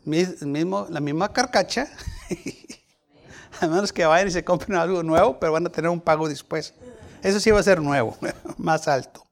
mismo, 0.04 0.88
la 0.90 1.00
misma 1.00 1.32
carcacha, 1.32 1.88
a 3.62 3.68
menos 3.68 3.94
que 3.94 4.06
vayan 4.06 4.28
y 4.28 4.32
se 4.32 4.44
compren 4.44 4.78
algo 4.78 5.04
nuevo, 5.04 5.40
pero 5.40 5.54
van 5.54 5.68
a 5.68 5.70
tener 5.70 5.90
un 5.90 6.02
pago 6.02 6.28
después. 6.28 6.74
Eso 7.22 7.40
sí 7.40 7.52
va 7.52 7.60
a 7.60 7.64
ser 7.64 7.82
nuevo, 7.82 8.18
más 8.58 8.88
alto. 8.88 9.29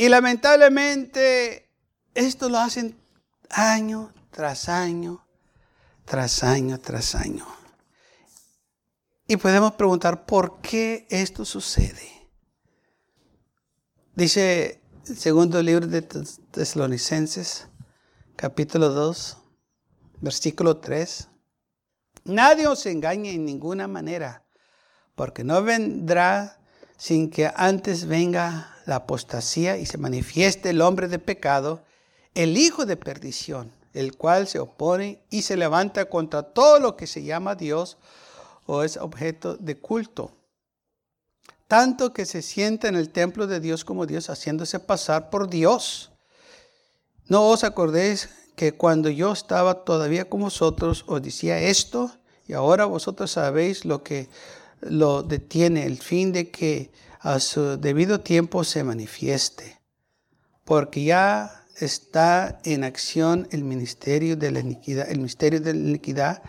Y 0.00 0.08
lamentablemente 0.08 1.68
esto 2.14 2.48
lo 2.48 2.56
hacen 2.56 2.98
año 3.50 4.14
tras 4.30 4.70
año, 4.70 5.26
tras 6.06 6.42
año, 6.42 6.80
tras 6.80 7.14
año. 7.14 7.46
Y 9.26 9.36
podemos 9.36 9.72
preguntar 9.72 10.24
por 10.24 10.62
qué 10.62 11.06
esto 11.10 11.44
sucede. 11.44 12.30
Dice 14.14 14.80
el 15.06 15.18
segundo 15.18 15.62
libro 15.62 15.86
de 15.86 16.00
Tesalonicenses, 16.00 17.68
capítulo 18.36 18.88
2, 18.88 19.36
versículo 20.22 20.78
3. 20.78 21.28
Nadie 22.24 22.68
os 22.68 22.86
engañe 22.86 23.32
en 23.32 23.44
ninguna 23.44 23.86
manera, 23.86 24.46
porque 25.14 25.44
no 25.44 25.62
vendrá 25.62 26.58
sin 26.96 27.28
que 27.28 27.52
antes 27.54 28.06
venga 28.06 28.79
la 28.90 28.96
apostasía 28.96 29.78
y 29.78 29.86
se 29.86 29.98
manifieste 29.98 30.70
el 30.70 30.80
hombre 30.80 31.06
de 31.06 31.20
pecado, 31.20 31.84
el 32.34 32.58
hijo 32.58 32.86
de 32.86 32.96
perdición, 32.96 33.70
el 33.94 34.16
cual 34.16 34.48
se 34.48 34.58
opone 34.58 35.22
y 35.30 35.42
se 35.42 35.56
levanta 35.56 36.06
contra 36.06 36.42
todo 36.42 36.80
lo 36.80 36.96
que 36.96 37.06
se 37.06 37.22
llama 37.22 37.54
Dios 37.54 37.98
o 38.66 38.82
es 38.82 38.96
objeto 38.96 39.56
de 39.56 39.76
culto. 39.76 40.32
Tanto 41.68 42.12
que 42.12 42.26
se 42.26 42.42
sienta 42.42 42.88
en 42.88 42.96
el 42.96 43.10
templo 43.10 43.46
de 43.46 43.60
Dios 43.60 43.84
como 43.84 44.06
Dios, 44.06 44.28
haciéndose 44.28 44.80
pasar 44.80 45.30
por 45.30 45.48
Dios. 45.48 46.10
No 47.28 47.48
os 47.48 47.62
acordéis 47.62 48.28
que 48.56 48.72
cuando 48.72 49.08
yo 49.08 49.30
estaba 49.30 49.84
todavía 49.84 50.28
con 50.28 50.40
vosotros 50.40 51.04
os 51.06 51.22
decía 51.22 51.60
esto, 51.60 52.10
y 52.48 52.54
ahora 52.54 52.86
vosotros 52.86 53.30
sabéis 53.30 53.84
lo 53.84 54.02
que 54.02 54.28
lo 54.80 55.22
detiene, 55.22 55.86
el 55.86 55.98
fin 55.98 56.32
de 56.32 56.50
que 56.50 56.90
a 57.20 57.38
su 57.38 57.78
debido 57.78 58.20
tiempo 58.20 58.64
se 58.64 58.82
manifieste, 58.82 59.80
porque 60.64 61.04
ya 61.04 61.66
está 61.76 62.58
en 62.64 62.84
acción 62.84 63.46
el 63.50 63.62
ministerio 63.64 64.36
de 64.36 64.50
la 64.50 64.60
iniquidad, 64.60 65.10
el 65.10 65.20
misterio 65.20 65.60
de 65.60 65.74
la 65.74 65.80
iniquidad, 65.80 66.42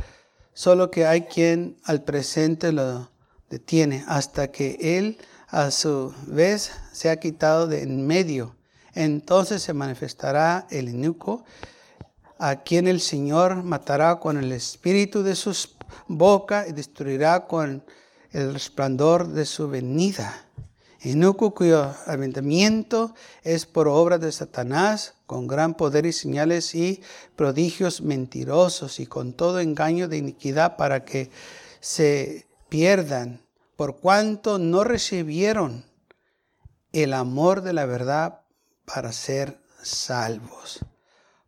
solo 0.54 0.90
que 0.90 1.06
hay 1.06 1.24
quien 1.24 1.78
al 1.84 2.04
presente 2.04 2.72
lo 2.72 3.12
detiene 3.50 4.04
hasta 4.08 4.50
que 4.50 4.98
él 4.98 5.18
a 5.50 5.72
su 5.72 6.14
vez 6.28 6.72
se 6.94 7.10
ha 7.10 7.20
quitado 7.20 7.68
de 7.68 7.84
en 7.84 8.08
medio. 8.08 8.56
Entonces 8.94 9.62
se 9.62 9.74
manifestará 9.74 10.68
el 10.70 10.90
inicuo, 10.90 11.44
a 12.40 12.64
quien 12.64 12.88
el 12.88 13.02
Señor 13.02 13.62
matará 13.64 14.20
con 14.20 14.38
el 14.38 14.52
espíritu 14.52 15.22
de 15.22 15.36
su 15.36 15.56
boca 16.08 16.66
y 16.68 16.72
destruirá 16.72 17.46
con 17.46 17.84
el 18.32 18.54
resplandor 18.54 19.28
de 19.28 19.46
su 19.46 19.70
venida. 19.70 20.46
Enoco 21.04 21.56
cuyo 21.56 21.96
aventamiento 22.06 23.16
es 23.42 23.66
por 23.66 23.88
obra 23.88 24.20
de 24.20 24.32
Satanás, 24.32 25.16
con 25.26 25.48
gran 25.48 25.74
poder 25.74 26.06
y 26.06 26.14
señales 26.14 26.76
y 26.76 27.02
prodigios 27.36 28.02
mentirosos 28.02 29.00
y 29.00 29.08
con 29.08 29.34
todo 29.34 29.60
engaño 29.60 30.08
de 30.08 30.18
iniquidad 30.18 30.78
para 30.78 31.04
que 31.04 31.32
se 31.80 32.46
pierdan, 32.70 33.42
por 33.76 34.00
cuanto 34.00 34.60
no 34.60 34.84
recibieron 34.84 35.86
el 36.92 37.14
amor 37.14 37.64
de 37.64 37.74
la 37.74 37.88
verdad 37.88 38.42
para 38.86 39.12
ser 39.12 39.60
salvos. 39.82 40.86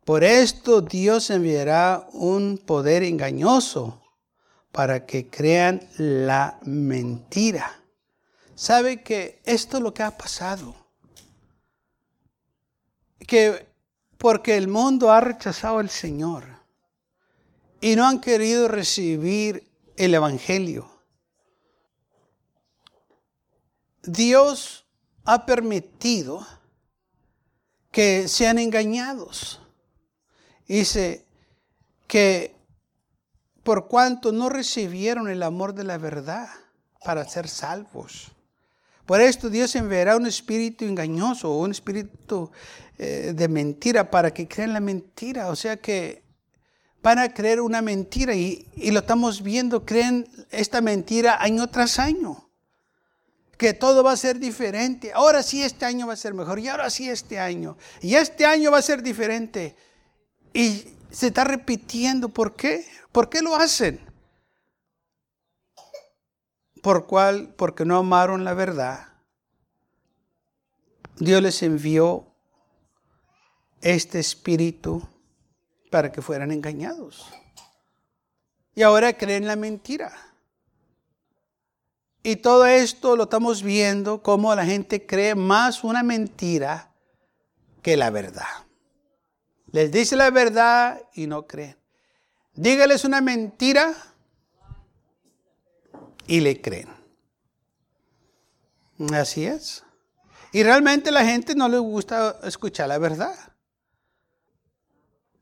Por 0.04 0.24
esto 0.24 0.80
Dios 0.80 1.30
enviará 1.30 2.08
un 2.12 2.58
poder 2.58 3.04
engañoso 3.04 4.02
para 4.72 5.06
que 5.06 5.30
crean 5.30 5.80
la 5.96 6.58
mentira 6.64 7.83
sabe 8.54 9.02
que 9.02 9.40
esto 9.44 9.78
es 9.78 9.82
lo 9.82 9.94
que 9.94 10.02
ha 10.02 10.16
pasado. 10.16 10.74
Que 13.26 13.66
Porque 14.18 14.56
el 14.56 14.68
mundo 14.68 15.12
ha 15.12 15.20
rechazado 15.20 15.78
al 15.78 15.90
Señor 15.90 16.44
y 17.80 17.96
no 17.96 18.06
han 18.06 18.20
querido 18.20 18.68
recibir 18.68 19.70
el 19.96 20.14
Evangelio. 20.14 20.90
Dios 24.02 24.86
ha 25.24 25.46
permitido 25.46 26.46
que 27.90 28.28
sean 28.28 28.58
engañados. 28.58 29.60
Dice 30.66 31.26
que 32.06 32.54
por 33.62 33.88
cuanto 33.88 34.32
no 34.32 34.48
recibieron 34.48 35.28
el 35.28 35.42
amor 35.42 35.74
de 35.74 35.84
la 35.84 35.98
verdad 35.98 36.48
para 37.04 37.28
ser 37.28 37.48
salvos. 37.48 38.33
Por 39.06 39.20
esto 39.20 39.50
Dios 39.50 39.74
enviará 39.74 40.16
un 40.16 40.26
espíritu 40.26 40.84
engañoso, 40.84 41.56
un 41.58 41.70
espíritu 41.70 42.50
eh, 42.98 43.32
de 43.34 43.48
mentira 43.48 44.10
para 44.10 44.32
que 44.32 44.48
crean 44.48 44.72
la 44.72 44.80
mentira. 44.80 45.48
O 45.48 45.56
sea 45.56 45.76
que 45.76 46.22
van 47.02 47.18
a 47.18 47.34
creer 47.34 47.60
una 47.60 47.82
mentira 47.82 48.34
y, 48.34 48.66
y 48.74 48.90
lo 48.90 49.00
estamos 49.00 49.42
viendo, 49.42 49.84
creen 49.84 50.26
esta 50.50 50.80
mentira 50.80 51.36
año 51.42 51.68
tras 51.68 51.98
año. 51.98 52.48
Que 53.58 53.74
todo 53.74 54.02
va 54.02 54.12
a 54.12 54.16
ser 54.16 54.38
diferente. 54.38 55.12
Ahora 55.12 55.42
sí 55.42 55.62
este 55.62 55.84
año 55.84 56.06
va 56.06 56.14
a 56.14 56.16
ser 56.16 56.32
mejor 56.32 56.58
y 56.58 56.68
ahora 56.68 56.88
sí 56.88 57.08
este 57.08 57.38
año. 57.38 57.76
Y 58.00 58.14
este 58.14 58.46
año 58.46 58.70
va 58.70 58.78
a 58.78 58.82
ser 58.82 59.02
diferente. 59.02 59.76
Y 60.54 60.84
se 61.10 61.26
está 61.26 61.44
repitiendo. 61.44 62.30
¿Por 62.30 62.56
qué? 62.56 62.86
¿Por 63.12 63.28
qué 63.28 63.42
lo 63.42 63.54
hacen? 63.54 64.00
¿Por 66.84 67.06
cuál? 67.06 67.54
Porque 67.56 67.86
no 67.86 67.96
amaron 67.96 68.44
la 68.44 68.52
verdad. 68.52 69.08
Dios 71.16 71.40
les 71.40 71.62
envió 71.62 72.26
este 73.80 74.18
espíritu 74.18 75.02
para 75.90 76.12
que 76.12 76.20
fueran 76.20 76.50
engañados. 76.52 77.26
Y 78.74 78.82
ahora 78.82 79.14
creen 79.14 79.46
la 79.46 79.56
mentira. 79.56 80.12
Y 82.22 82.36
todo 82.36 82.66
esto 82.66 83.16
lo 83.16 83.22
estamos 83.22 83.62
viendo 83.62 84.22
como 84.22 84.54
la 84.54 84.66
gente 84.66 85.06
cree 85.06 85.34
más 85.34 85.84
una 85.84 86.02
mentira 86.02 86.92
que 87.80 87.96
la 87.96 88.10
verdad. 88.10 88.66
Les 89.72 89.90
dice 89.90 90.16
la 90.16 90.28
verdad 90.28 91.00
y 91.14 91.28
no 91.28 91.46
creen. 91.46 91.78
Dígales 92.52 93.06
una 93.06 93.22
mentira 93.22 94.13
y 96.26 96.40
le 96.40 96.60
creen. 96.60 96.88
Así 99.12 99.46
es. 99.46 99.84
Y 100.52 100.62
realmente 100.62 101.10
la 101.10 101.24
gente 101.24 101.54
no 101.54 101.68
le 101.68 101.78
gusta 101.78 102.38
escuchar 102.44 102.88
la 102.88 102.98
verdad. 102.98 103.34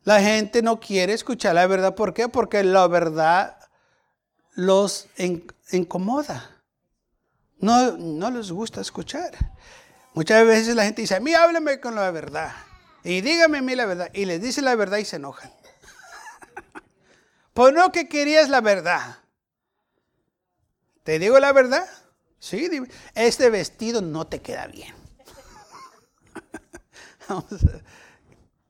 La 0.05 0.21
gente 0.21 0.63
no 0.63 0.81
quiere 0.81 1.13
escuchar 1.13 1.55
la 1.55 1.67
verdad. 1.67 1.95
¿Por 1.95 2.15
qué? 2.15 2.29
Porque 2.29 2.65
la 2.65 2.89
verdad 2.89 3.59
los 4.55 5.07
incomoda. 5.71 6.63
No, 7.59 7.93
no 7.93 8.31
les 8.31 8.51
gusta 8.51 8.81
escuchar. 8.81 9.31
Muchas 10.15 10.45
veces 10.47 10.75
la 10.75 10.85
gente 10.85 11.03
dice, 11.03 11.15
a 11.15 11.21
mí 11.21 11.33
háblame 11.33 11.79
con 11.81 11.95
la 11.95 12.11
verdad. 12.11 12.53
Y 13.05 13.21
dígame 13.21 13.59
a 13.59 13.63
mí 13.63 13.75
la 13.75 13.87
verdad. 13.87 14.11
Y 14.13 14.25
les 14.25 14.41
dice 14.41 14.63
la 14.63 14.75
verdad 14.75 14.99
y 14.99 15.05
se 15.05 15.17
enojan. 15.17 15.53
pues 17.55 17.73
no 17.73 17.93
que 17.93 18.09
querías 18.09 18.49
la 18.49 18.61
verdad. 18.61 19.22
¿Te 21.03 21.19
digo 21.19 21.39
la 21.39 21.53
verdad? 21.53 21.87
Sí, 22.39 22.69
este 23.15 23.51
vestido 23.51 24.03
no 24.03 24.27
te 24.27 24.41
queda 24.41 24.67
bien. 24.67 24.95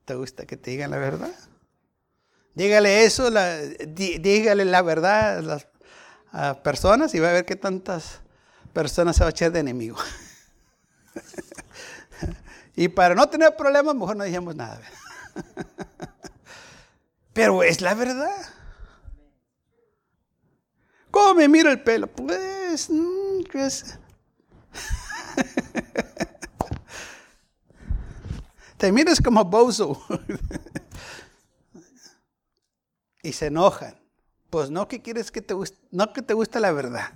¿Te 0.05 0.15
gusta 0.15 0.45
que 0.45 0.57
te 0.57 0.71
digan 0.71 0.91
la 0.91 0.97
verdad? 0.97 1.33
Dígale 2.55 3.05
eso, 3.05 3.31
dígale 3.87 4.65
la 4.65 4.81
verdad 4.81 5.39
a 5.39 5.41
las 5.41 6.57
personas 6.57 7.15
y 7.15 7.19
va 7.19 7.29
a 7.29 7.33
ver 7.33 7.45
que 7.45 7.55
tantas 7.55 8.19
personas 8.73 9.15
se 9.15 9.23
va 9.23 9.27
a 9.27 9.31
echar 9.31 9.51
de 9.51 9.59
enemigo. 9.59 9.97
Y 12.75 12.87
para 12.87 13.13
no 13.13 13.29
tener 13.29 13.55
problemas, 13.55 13.93
mejor 13.95 14.15
no 14.15 14.23
dijimos 14.23 14.55
nada. 14.55 14.81
Pero 17.33 17.63
es 17.63 17.81
la 17.81 17.93
verdad. 17.93 18.52
¿Cómo 21.13 21.35
me 21.35 21.47
mira 21.47 21.71
el 21.71 21.79
pelo? 21.79 22.07
Pues, 22.07 22.89
mm, 22.89 23.43
pues 23.51 23.99
te 28.77 28.91
miras 28.91 29.21
como 29.21 29.45
bozo. 29.45 30.03
y 33.21 33.31
se 33.31 33.45
enojan. 33.45 33.95
Pues 34.49 34.71
no 34.71 34.87
que 34.87 35.03
quieres 35.03 35.29
que 35.29 35.43
te 35.43 35.53
guste, 35.53 35.77
no 35.91 36.11
que 36.13 36.23
te 36.23 36.33
guste 36.33 36.59
la 36.59 36.71
verdad. 36.71 37.13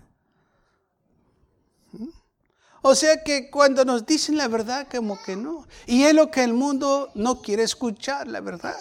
O 2.84 2.94
sea 2.94 3.24
que 3.24 3.50
cuando 3.50 3.84
nos 3.84 4.06
dicen 4.06 4.38
la 4.38 4.48
verdad, 4.48 4.88
como 4.92 5.20
que 5.24 5.36
no. 5.36 5.66
Y 5.88 6.04
es 6.04 6.14
lo 6.14 6.30
que 6.30 6.44
el 6.44 6.54
mundo 6.54 7.10
no 7.16 7.42
quiere 7.42 7.64
escuchar, 7.64 8.28
la 8.28 8.42
verdad. 8.42 8.78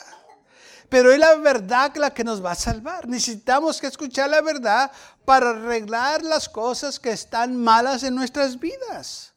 Pero 0.88 1.12
es 1.12 1.18
la 1.18 1.35
verdad 1.37 1.94
la 1.96 2.14
que 2.14 2.25
nos 2.25 2.44
va 2.44 2.53
a 2.53 2.57
salvar. 2.57 3.09
Necesitamos 3.09 3.81
que 3.81 3.88
escuchar 3.88 4.31
la 4.31 4.40
verdad 4.40 4.90
para 5.25 5.51
arreglar 5.51 6.22
las 6.22 6.49
cosas 6.49 7.01
que 7.01 7.11
están 7.11 7.57
malas 7.57 8.03
en 8.03 8.14
nuestras 8.14 8.59
vidas. 8.59 9.35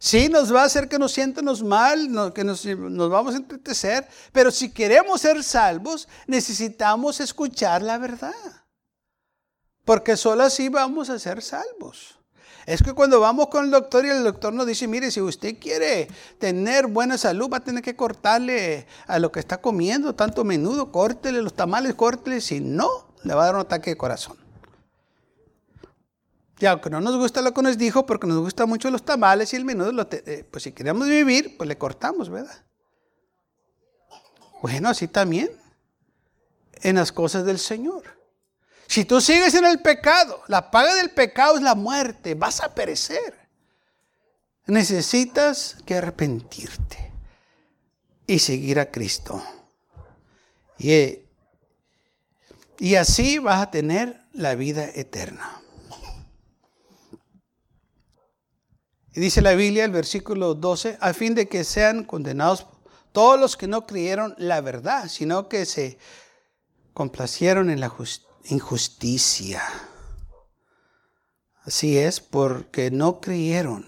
Sí, 0.00 0.28
nos 0.28 0.54
va 0.54 0.62
a 0.62 0.66
hacer 0.66 0.88
que 0.88 0.98
nos 0.98 1.12
sientamos 1.12 1.62
mal, 1.62 2.32
que 2.32 2.44
nos, 2.44 2.64
vamos 2.64 3.34
a 3.34 3.38
entristecer, 3.38 4.06
pero 4.32 4.52
si 4.52 4.70
queremos 4.70 5.20
ser 5.20 5.42
salvos, 5.42 6.06
necesitamos 6.26 7.18
escuchar 7.18 7.82
la 7.82 7.98
verdad. 7.98 8.32
Porque 9.84 10.16
solo 10.16 10.44
así 10.44 10.68
vamos 10.68 11.10
a 11.10 11.18
ser 11.18 11.42
salvos. 11.42 12.17
Es 12.68 12.82
que 12.82 12.92
cuando 12.92 13.18
vamos 13.18 13.46
con 13.46 13.64
el 13.64 13.70
doctor 13.70 14.04
y 14.04 14.10
el 14.10 14.22
doctor 14.22 14.52
nos 14.52 14.66
dice, 14.66 14.86
mire, 14.86 15.10
si 15.10 15.22
usted 15.22 15.58
quiere 15.58 16.06
tener 16.38 16.86
buena 16.86 17.16
salud, 17.16 17.48
va 17.50 17.56
a 17.56 17.60
tener 17.60 17.82
que 17.82 17.96
cortarle 17.96 18.86
a 19.06 19.18
lo 19.18 19.32
que 19.32 19.40
está 19.40 19.62
comiendo, 19.62 20.14
tanto 20.14 20.44
menudo, 20.44 20.92
córtele 20.92 21.40
los 21.40 21.54
tamales, 21.54 21.94
córtele, 21.94 22.42
si 22.42 22.60
no, 22.60 22.90
le 23.24 23.32
va 23.32 23.44
a 23.44 23.46
dar 23.46 23.54
un 23.54 23.62
ataque 23.62 23.88
de 23.88 23.96
corazón. 23.96 24.36
Y 26.58 26.66
aunque 26.66 26.90
no 26.90 27.00
nos 27.00 27.16
gusta 27.16 27.40
lo 27.40 27.54
que 27.54 27.62
nos 27.62 27.78
dijo, 27.78 28.04
porque 28.04 28.26
nos 28.26 28.40
gustan 28.40 28.68
mucho 28.68 28.90
los 28.90 29.02
tamales 29.02 29.50
y 29.54 29.56
el 29.56 29.64
menudo, 29.64 30.06
eh, 30.10 30.44
pues 30.50 30.64
si 30.64 30.72
queremos 30.72 31.08
vivir, 31.08 31.56
pues 31.56 31.68
le 31.68 31.78
cortamos, 31.78 32.28
¿verdad? 32.28 32.66
Bueno, 34.60 34.90
así 34.90 35.08
también 35.08 35.50
en 36.82 36.96
las 36.96 37.12
cosas 37.12 37.46
del 37.46 37.58
Señor. 37.58 38.17
Si 38.88 39.04
tú 39.04 39.20
sigues 39.20 39.52
en 39.52 39.66
el 39.66 39.82
pecado, 39.82 40.42
la 40.48 40.70
paga 40.70 40.94
del 40.94 41.10
pecado 41.10 41.56
es 41.56 41.62
la 41.62 41.74
muerte, 41.74 42.34
vas 42.34 42.62
a 42.62 42.74
perecer. 42.74 43.34
Necesitas 44.64 45.76
que 45.84 45.96
arrepentirte 45.96 47.12
y 48.26 48.38
seguir 48.38 48.80
a 48.80 48.90
Cristo. 48.90 49.42
Y, 50.78 51.18
y 52.78 52.94
así 52.94 53.38
vas 53.38 53.60
a 53.60 53.70
tener 53.70 54.22
la 54.32 54.54
vida 54.54 54.86
eterna. 54.94 55.60
Y 59.12 59.20
dice 59.20 59.42
la 59.42 59.52
Biblia, 59.52 59.84
el 59.84 59.90
versículo 59.90 60.54
12, 60.54 60.96
a 60.98 61.12
fin 61.12 61.34
de 61.34 61.46
que 61.46 61.62
sean 61.62 62.04
condenados 62.04 62.66
todos 63.12 63.38
los 63.38 63.54
que 63.58 63.66
no 63.66 63.86
creyeron 63.86 64.34
la 64.38 64.62
verdad, 64.62 65.08
sino 65.08 65.46
que 65.50 65.66
se 65.66 65.98
complacieron 66.94 67.68
en 67.68 67.80
la 67.80 67.90
justicia 67.90 68.27
injusticia. 68.48 69.62
Así 71.64 71.98
es, 71.98 72.20
porque 72.20 72.90
no 72.90 73.20
creyeron, 73.20 73.86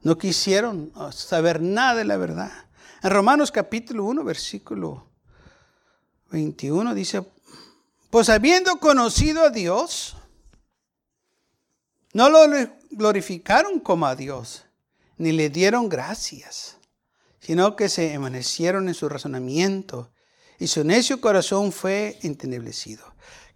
no 0.00 0.18
quisieron 0.18 0.92
saber 1.12 1.60
nada 1.60 1.94
de 1.94 2.04
la 2.04 2.16
verdad. 2.16 2.50
En 3.02 3.10
Romanos 3.10 3.52
capítulo 3.52 4.04
1, 4.04 4.24
versículo 4.24 5.06
21 6.30 6.94
dice, 6.94 7.24
pues 8.10 8.28
habiendo 8.28 8.78
conocido 8.80 9.44
a 9.44 9.50
Dios, 9.50 10.16
no 12.12 12.28
lo 12.28 12.40
glorificaron 12.90 13.80
como 13.80 14.06
a 14.06 14.16
Dios, 14.16 14.64
ni 15.16 15.32
le 15.32 15.48
dieron 15.48 15.88
gracias, 15.88 16.76
sino 17.38 17.76
que 17.76 17.88
se 17.88 18.12
emanecieron 18.12 18.88
en 18.88 18.94
su 18.94 19.08
razonamiento 19.08 20.10
y 20.58 20.66
su 20.66 20.84
necio 20.84 21.20
corazón 21.20 21.72
fue 21.72 22.18
enteneblecido. 22.22 23.04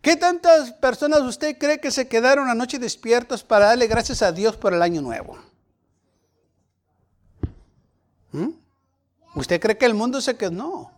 ¿Qué 0.00 0.16
tantas 0.16 0.72
personas 0.72 1.22
usted 1.22 1.58
cree 1.58 1.80
que 1.80 1.90
se 1.90 2.06
quedaron 2.08 2.48
anoche 2.48 2.78
despiertos 2.78 3.42
para 3.42 3.66
darle 3.66 3.86
gracias 3.86 4.22
a 4.22 4.32
Dios 4.32 4.56
por 4.56 4.72
el 4.72 4.82
año 4.82 5.02
nuevo? 5.02 5.38
¿Mm? 8.32 8.50
¿Usted 9.34 9.60
cree 9.60 9.76
que 9.76 9.86
el 9.86 9.94
mundo 9.94 10.20
se 10.20 10.36
quedó? 10.36 10.50
No. 10.50 10.92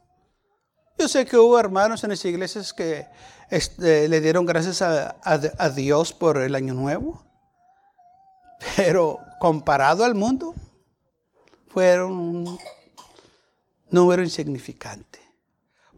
Yo 0.98 1.08
sé 1.08 1.24
que 1.24 1.36
hubo 1.36 1.58
hermanos 1.58 2.02
en 2.04 2.10
las 2.10 2.24
iglesias 2.24 2.72
que 2.72 3.06
este, 3.50 4.08
le 4.08 4.20
dieron 4.20 4.44
gracias 4.44 4.82
a 4.82 5.70
Dios 5.70 6.12
por 6.12 6.38
el 6.38 6.54
año 6.54 6.74
nuevo. 6.74 7.24
Pero 8.76 9.20
comparado 9.38 10.04
al 10.04 10.14
mundo, 10.14 10.54
fueron 11.68 12.58
número 13.90 14.22
insignificante. 14.22 15.20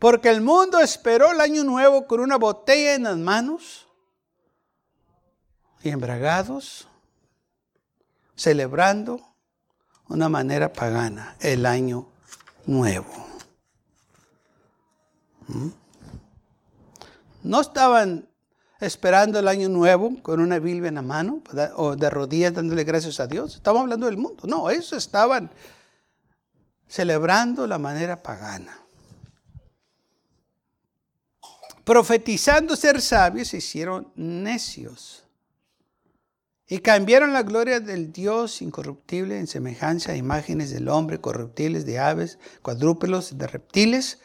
Porque 0.01 0.31
el 0.31 0.41
mundo 0.41 0.81
esperó 0.81 1.31
el 1.31 1.43
año 1.43 1.63
nuevo 1.63 2.07
con 2.07 2.21
una 2.21 2.37
botella 2.37 2.95
en 2.95 3.03
las 3.03 3.19
manos 3.19 3.87
y 5.83 5.91
embragados, 5.91 6.89
celebrando 8.35 9.21
una 10.09 10.31
manera 10.31 10.73
pagana 10.73 11.37
el 11.41 11.67
año 11.67 12.09
nuevo. 12.65 13.13
¿Mm? 15.49 15.69
No 17.43 17.61
estaban 17.61 18.27
esperando 18.81 19.39
el 19.39 19.49
año 19.49 19.69
nuevo 19.69 20.23
con 20.23 20.41
una 20.41 20.59
Biblia 20.59 20.89
en 20.89 20.95
la 20.95 21.03
mano 21.03 21.43
o 21.77 21.95
de 21.95 22.09
rodillas 22.09 22.55
dándole 22.55 22.85
gracias 22.85 23.21
a 23.21 23.27
Dios. 23.27 23.57
Estamos 23.57 23.83
hablando 23.83 24.07
del 24.07 24.17
mundo. 24.17 24.45
No, 24.47 24.71
ellos 24.71 24.95
estaban 24.95 25.51
celebrando 26.89 27.67
la 27.67 27.79
manera 27.79 28.23
pagana. 28.23 28.79
Profetizando 31.85 32.77
ser 32.77 33.01
sabios 33.01 33.49
se 33.49 33.59
hicieron 33.59 34.12
necios. 34.14 35.25
Y 36.69 36.79
cambiaron 36.79 37.33
la 37.33 37.43
gloria 37.43 37.81
del 37.81 38.12
Dios 38.12 38.62
incorruptible 38.62 39.38
en 39.38 39.49
semejanza 39.49 40.12
a 40.12 40.16
imágenes 40.16 40.71
del 40.71 40.88
hombre, 40.88 41.21
corruptibles, 41.21 41.85
de 41.85 41.99
aves, 41.99 42.38
cuadrúpedos, 42.62 43.37
de 43.37 43.47
reptiles, 43.49 44.21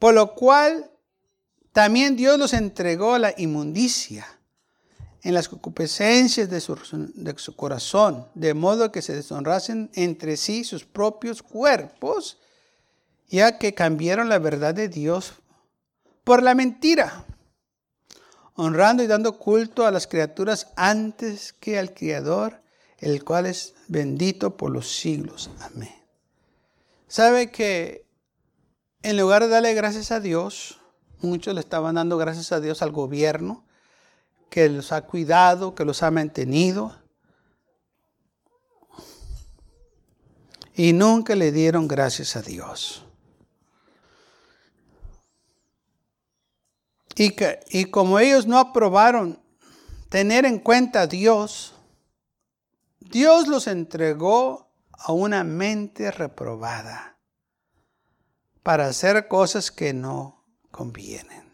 por 0.00 0.12
lo 0.12 0.34
cual 0.34 0.90
también 1.72 2.16
Dios 2.16 2.38
los 2.38 2.52
entregó 2.52 3.14
a 3.14 3.20
la 3.20 3.34
inmundicia 3.36 4.26
en 5.22 5.34
las 5.34 5.48
concupiscencias 5.48 6.50
de 6.50 6.60
su, 6.60 6.76
de 7.14 7.34
su, 7.38 7.54
corazón, 7.54 8.28
de 8.34 8.54
modo 8.54 8.92
que 8.92 9.00
se 9.00 9.14
deshonrasen 9.14 9.90
entre 9.94 10.36
sí 10.36 10.64
sus 10.64 10.84
propios 10.84 11.42
cuerpos, 11.42 12.38
ya 13.28 13.58
que 13.58 13.72
cambiaron 13.72 14.28
la 14.28 14.38
verdad 14.38 14.74
de 14.74 14.88
Dios 14.88 15.34
por 16.24 16.42
la 16.42 16.54
mentira 16.54 17.24
honrando 18.54 19.02
y 19.02 19.06
dando 19.06 19.38
culto 19.38 19.86
a 19.86 19.90
las 19.90 20.06
criaturas 20.06 20.68
antes 20.76 21.52
que 21.52 21.78
al 21.78 21.92
Criador, 21.92 22.62
el 22.98 23.24
cual 23.24 23.46
es 23.46 23.74
bendito 23.88 24.56
por 24.56 24.70
los 24.70 24.88
siglos. 24.88 25.50
Amén. 25.60 25.94
¿Sabe 27.08 27.50
que 27.50 28.06
en 29.02 29.18
lugar 29.18 29.42
de 29.42 29.48
darle 29.48 29.74
gracias 29.74 30.10
a 30.10 30.20
Dios, 30.20 30.80
muchos 31.20 31.54
le 31.54 31.60
estaban 31.60 31.96
dando 31.96 32.16
gracias 32.16 32.52
a 32.52 32.60
Dios 32.60 32.80
al 32.80 32.90
gobierno, 32.90 33.64
que 34.48 34.68
los 34.68 34.92
ha 34.92 35.02
cuidado, 35.02 35.74
que 35.74 35.84
los 35.84 36.02
ha 36.02 36.10
mantenido, 36.10 36.96
y 40.76 40.92
nunca 40.92 41.34
le 41.34 41.52
dieron 41.52 41.86
gracias 41.86 42.36
a 42.36 42.42
Dios. 42.42 43.03
Y, 47.16 47.84
como 47.86 48.18
ellos 48.18 48.46
no 48.46 48.58
aprobaron 48.58 49.40
tener 50.08 50.44
en 50.44 50.58
cuenta 50.58 51.02
a 51.02 51.06
Dios, 51.06 51.74
Dios 53.00 53.46
los 53.46 53.66
entregó 53.66 54.72
a 54.90 55.12
una 55.12 55.44
mente 55.44 56.10
reprobada 56.10 57.18
para 58.62 58.86
hacer 58.86 59.28
cosas 59.28 59.70
que 59.70 59.92
no 59.92 60.44
convienen. 60.70 61.44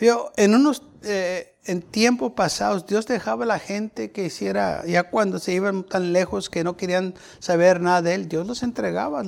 Yo, 0.00 0.32
en 0.36 0.54
unos 0.54 0.82
eh, 1.02 1.52
en 1.64 1.82
tiempos 1.82 2.32
pasados, 2.32 2.86
Dios 2.86 3.06
dejaba 3.06 3.44
a 3.44 3.46
la 3.46 3.58
gente 3.60 4.10
que 4.10 4.24
hiciera, 4.24 4.84
ya 4.84 5.04
cuando 5.04 5.38
se 5.38 5.52
iban 5.52 5.84
tan 5.84 6.12
lejos 6.12 6.50
que 6.50 6.64
no 6.64 6.76
querían 6.76 7.14
saber 7.38 7.80
nada 7.80 8.02
de 8.02 8.14
Él, 8.14 8.28
Dios 8.28 8.46
los 8.46 8.64
entregaba 8.64 9.20
a, 9.20 9.24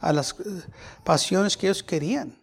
a 0.00 0.12
las 0.12 0.32
eh, 0.32 0.62
pasiones 1.02 1.56
que 1.56 1.66
ellos 1.66 1.82
querían. 1.82 2.38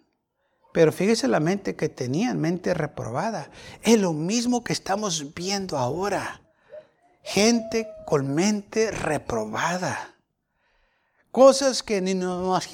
Pero 0.74 0.92
fíjese 0.92 1.28
la 1.28 1.40
mente 1.40 1.76
que 1.76 1.88
tenían, 1.88 2.42
mente 2.42 2.74
reprobada. 2.74 3.50
Es 3.84 4.00
lo 4.00 4.12
mismo 4.12 4.64
que 4.64 4.74
estamos 4.74 5.34
viendo 5.36 5.78
ahora. 5.78 6.42
Gente 7.22 7.88
con 8.06 8.34
mente 8.34 8.92
reprobada. 8.92 10.16
Cosas 11.32 11.84
que 11.84 12.02
ni 12.02 12.16
nos 12.16 12.68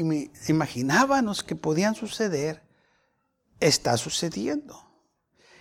imaginábamos 0.47 1.43
que 1.43 1.55
podían 1.55 1.93
suceder, 1.93 2.61
está 3.59 3.97
sucediendo. 3.97 4.81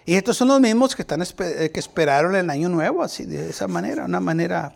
Y 0.06 0.14
estos 0.14 0.36
son 0.36 0.48
los 0.48 0.60
mismos 0.60 0.96
que, 0.96 1.02
están, 1.02 1.22
eh, 1.22 1.70
esperaron 1.74 2.34
el 2.34 2.48
año 2.50 2.68
nuevo, 2.68 3.02
así 3.02 3.24
de 3.24 3.50
esa 3.50 3.68
manera, 3.68 4.04
una 4.04 4.20
manera 4.20 4.74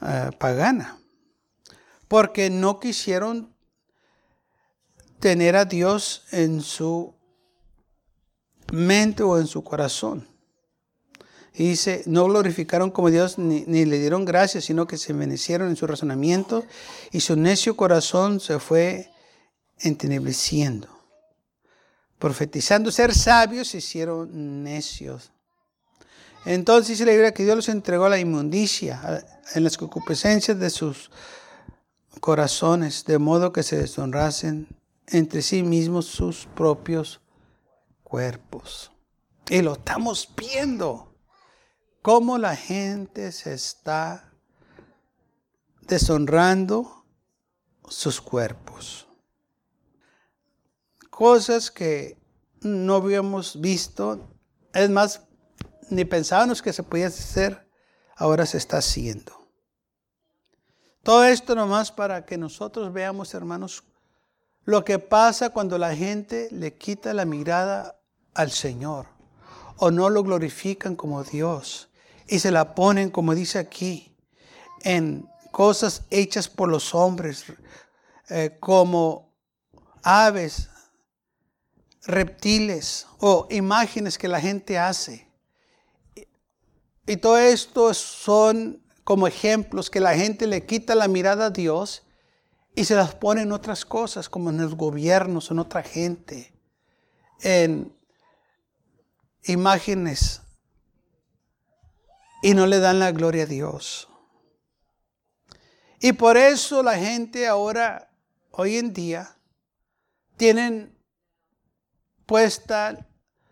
eh, 0.00 0.30
pagana. 0.38 0.98
Porque 2.08 2.50
no 2.50 2.80
quisieron 2.80 3.51
tener 5.22 5.54
a 5.54 5.64
Dios 5.64 6.24
en 6.32 6.60
su 6.62 7.14
mente 8.72 9.22
o 9.22 9.38
en 9.38 9.46
su 9.46 9.62
corazón. 9.62 10.26
Y 11.54 11.68
dice, 11.68 12.02
no 12.06 12.24
glorificaron 12.24 12.90
como 12.90 13.08
Dios 13.08 13.38
ni, 13.38 13.64
le 13.64 13.98
dieron 14.00 14.24
gracias, 14.24 14.64
sino 14.64 14.88
que 14.88 14.98
se 14.98 15.12
envenecieron 15.12 15.68
en 15.68 15.76
su 15.76 15.86
razonamiento 15.86 16.64
y 17.12 17.20
su 17.20 17.36
necio 17.36 17.76
corazón 17.76 18.40
se 18.40 18.58
fue 18.58 19.12
entenebreciendo. 19.78 20.88
Profetizando 22.18 22.90
ser 22.90 23.14
sabios, 23.14 23.68
se 23.68 23.78
hicieron 23.78 24.64
necios. 24.64 25.30
Entonces 26.44 26.88
dice 26.88 27.06
la 27.06 27.12
Biblia 27.12 27.32
que 27.32 27.44
Dios 27.44 27.54
los 27.54 27.68
entregó 27.68 28.06
a 28.06 28.10
la 28.10 28.18
inmundicia, 28.18 29.24
en 29.54 29.62
las 29.62 29.76
concupiscencias 29.76 30.58
de 30.58 30.70
sus 30.70 31.12
corazones, 32.18 33.04
de 33.04 33.18
modo 33.18 33.52
que 33.52 33.62
se 33.62 33.76
deshonrasen 33.76 34.81
entre 35.06 35.42
sí 35.42 35.62
mismos 35.62 36.06
sus 36.06 36.46
propios 36.46 37.20
cuerpos. 38.02 38.92
Y 39.48 39.62
lo 39.62 39.74
estamos 39.74 40.28
viendo, 40.36 41.14
cómo 42.00 42.38
la 42.38 42.56
gente 42.56 43.32
se 43.32 43.54
está 43.54 44.32
deshonrando 45.82 47.04
sus 47.88 48.20
cuerpos. 48.20 49.08
Cosas 51.10 51.70
que 51.70 52.18
no 52.60 52.94
habíamos 52.96 53.60
visto, 53.60 54.28
es 54.72 54.88
más, 54.88 55.22
ni 55.90 56.04
pensábamos 56.04 56.62
que 56.62 56.72
se 56.72 56.82
podía 56.82 57.08
hacer, 57.08 57.68
ahora 58.16 58.46
se 58.46 58.58
está 58.58 58.78
haciendo. 58.78 59.48
Todo 61.02 61.24
esto 61.24 61.54
nomás 61.54 61.90
para 61.90 62.24
que 62.24 62.38
nosotros 62.38 62.92
veamos, 62.92 63.34
hermanos, 63.34 63.84
lo 64.64 64.84
que 64.84 64.98
pasa 64.98 65.50
cuando 65.50 65.78
la 65.78 65.94
gente 65.94 66.48
le 66.50 66.74
quita 66.74 67.12
la 67.14 67.24
mirada 67.24 67.98
al 68.34 68.50
Señor 68.50 69.06
o 69.76 69.90
no 69.90 70.10
lo 70.10 70.22
glorifican 70.22 70.94
como 70.94 71.24
Dios 71.24 71.90
y 72.28 72.38
se 72.38 72.50
la 72.50 72.74
ponen, 72.74 73.10
como 73.10 73.34
dice 73.34 73.58
aquí, 73.58 74.16
en 74.82 75.28
cosas 75.50 76.02
hechas 76.10 76.48
por 76.48 76.68
los 76.68 76.94
hombres, 76.94 77.44
eh, 78.28 78.56
como 78.60 79.32
aves, 80.02 80.68
reptiles 82.04 83.06
o 83.18 83.46
imágenes 83.50 84.18
que 84.18 84.28
la 84.28 84.40
gente 84.40 84.78
hace. 84.78 85.28
Y 87.06 87.16
todo 87.16 87.38
esto 87.38 87.92
son 87.94 88.82
como 89.04 89.26
ejemplos 89.26 89.90
que 89.90 90.00
la 90.00 90.14
gente 90.14 90.46
le 90.46 90.64
quita 90.64 90.94
la 90.94 91.08
mirada 91.08 91.46
a 91.46 91.50
Dios 91.50 92.04
y 92.74 92.84
se 92.84 92.94
las 92.94 93.14
pone 93.14 93.42
en 93.42 93.52
otras 93.52 93.84
cosas, 93.84 94.28
como 94.28 94.50
en 94.50 94.60
los 94.60 94.74
gobiernos, 94.74 95.50
en 95.50 95.58
otra 95.58 95.82
gente, 95.82 96.52
en 97.40 97.94
imágenes, 99.44 100.40
y 102.42 102.54
no 102.54 102.66
le 102.66 102.80
dan 102.80 102.98
la 102.98 103.12
gloria 103.12 103.44
a 103.44 103.46
Dios. 103.46 104.08
Y 106.00 106.12
por 106.12 106.36
eso 106.36 106.82
la 106.82 106.96
gente 106.96 107.46
ahora, 107.46 108.10
hoy 108.50 108.76
en 108.76 108.92
día, 108.92 109.36
tienen 110.36 110.98
puesta 112.26 113.06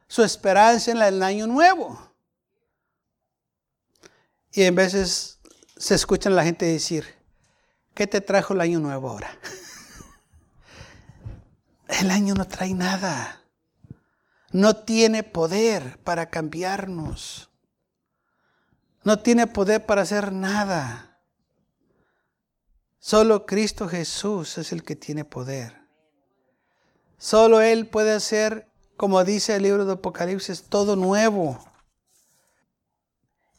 su 0.09 0.25
esperanza 0.25 0.91
en 0.91 1.01
el 1.01 1.23
año 1.23 1.47
nuevo. 1.47 2.11
Y 4.51 4.63
en 4.63 4.75
veces 4.75 5.39
se 5.77 5.95
escuchan 5.95 6.35
la 6.35 6.43
gente 6.43 6.67
decir, 6.67 7.20
¿Qué 7.95 8.07
te 8.07 8.21
trajo 8.21 8.55
el 8.55 8.61
año 8.61 8.81
nuevo 8.81 9.11
ahora? 9.11 9.31
El 11.89 12.11
año 12.11 12.35
no 12.35 12.47
trae 12.47 12.73
nada. 12.73 13.43
No 14.53 14.77
tiene 14.77 15.23
poder 15.23 15.99
para 15.99 16.31
cambiarnos. 16.31 17.51
No 19.03 19.19
tiene 19.19 19.47
poder 19.47 19.85
para 19.87 20.03
hacer 20.03 20.33
nada. 20.33 21.19
Solo 22.99 23.47
Cristo 23.47 23.89
Jesús 23.89 24.59
es 24.59 24.73
el 24.73 24.85
que 24.85 24.95
tiene 24.95 25.25
poder. 25.25 25.81
Solo 27.19 27.61
Él 27.61 27.87
puede 27.87 28.13
hacer, 28.13 28.69
como 28.97 29.25
dice 29.25 29.57
el 29.57 29.63
libro 29.63 29.85
de 29.85 29.95
Apocalipsis, 29.95 30.65
todo 30.65 30.97
nuevo. 30.97 31.59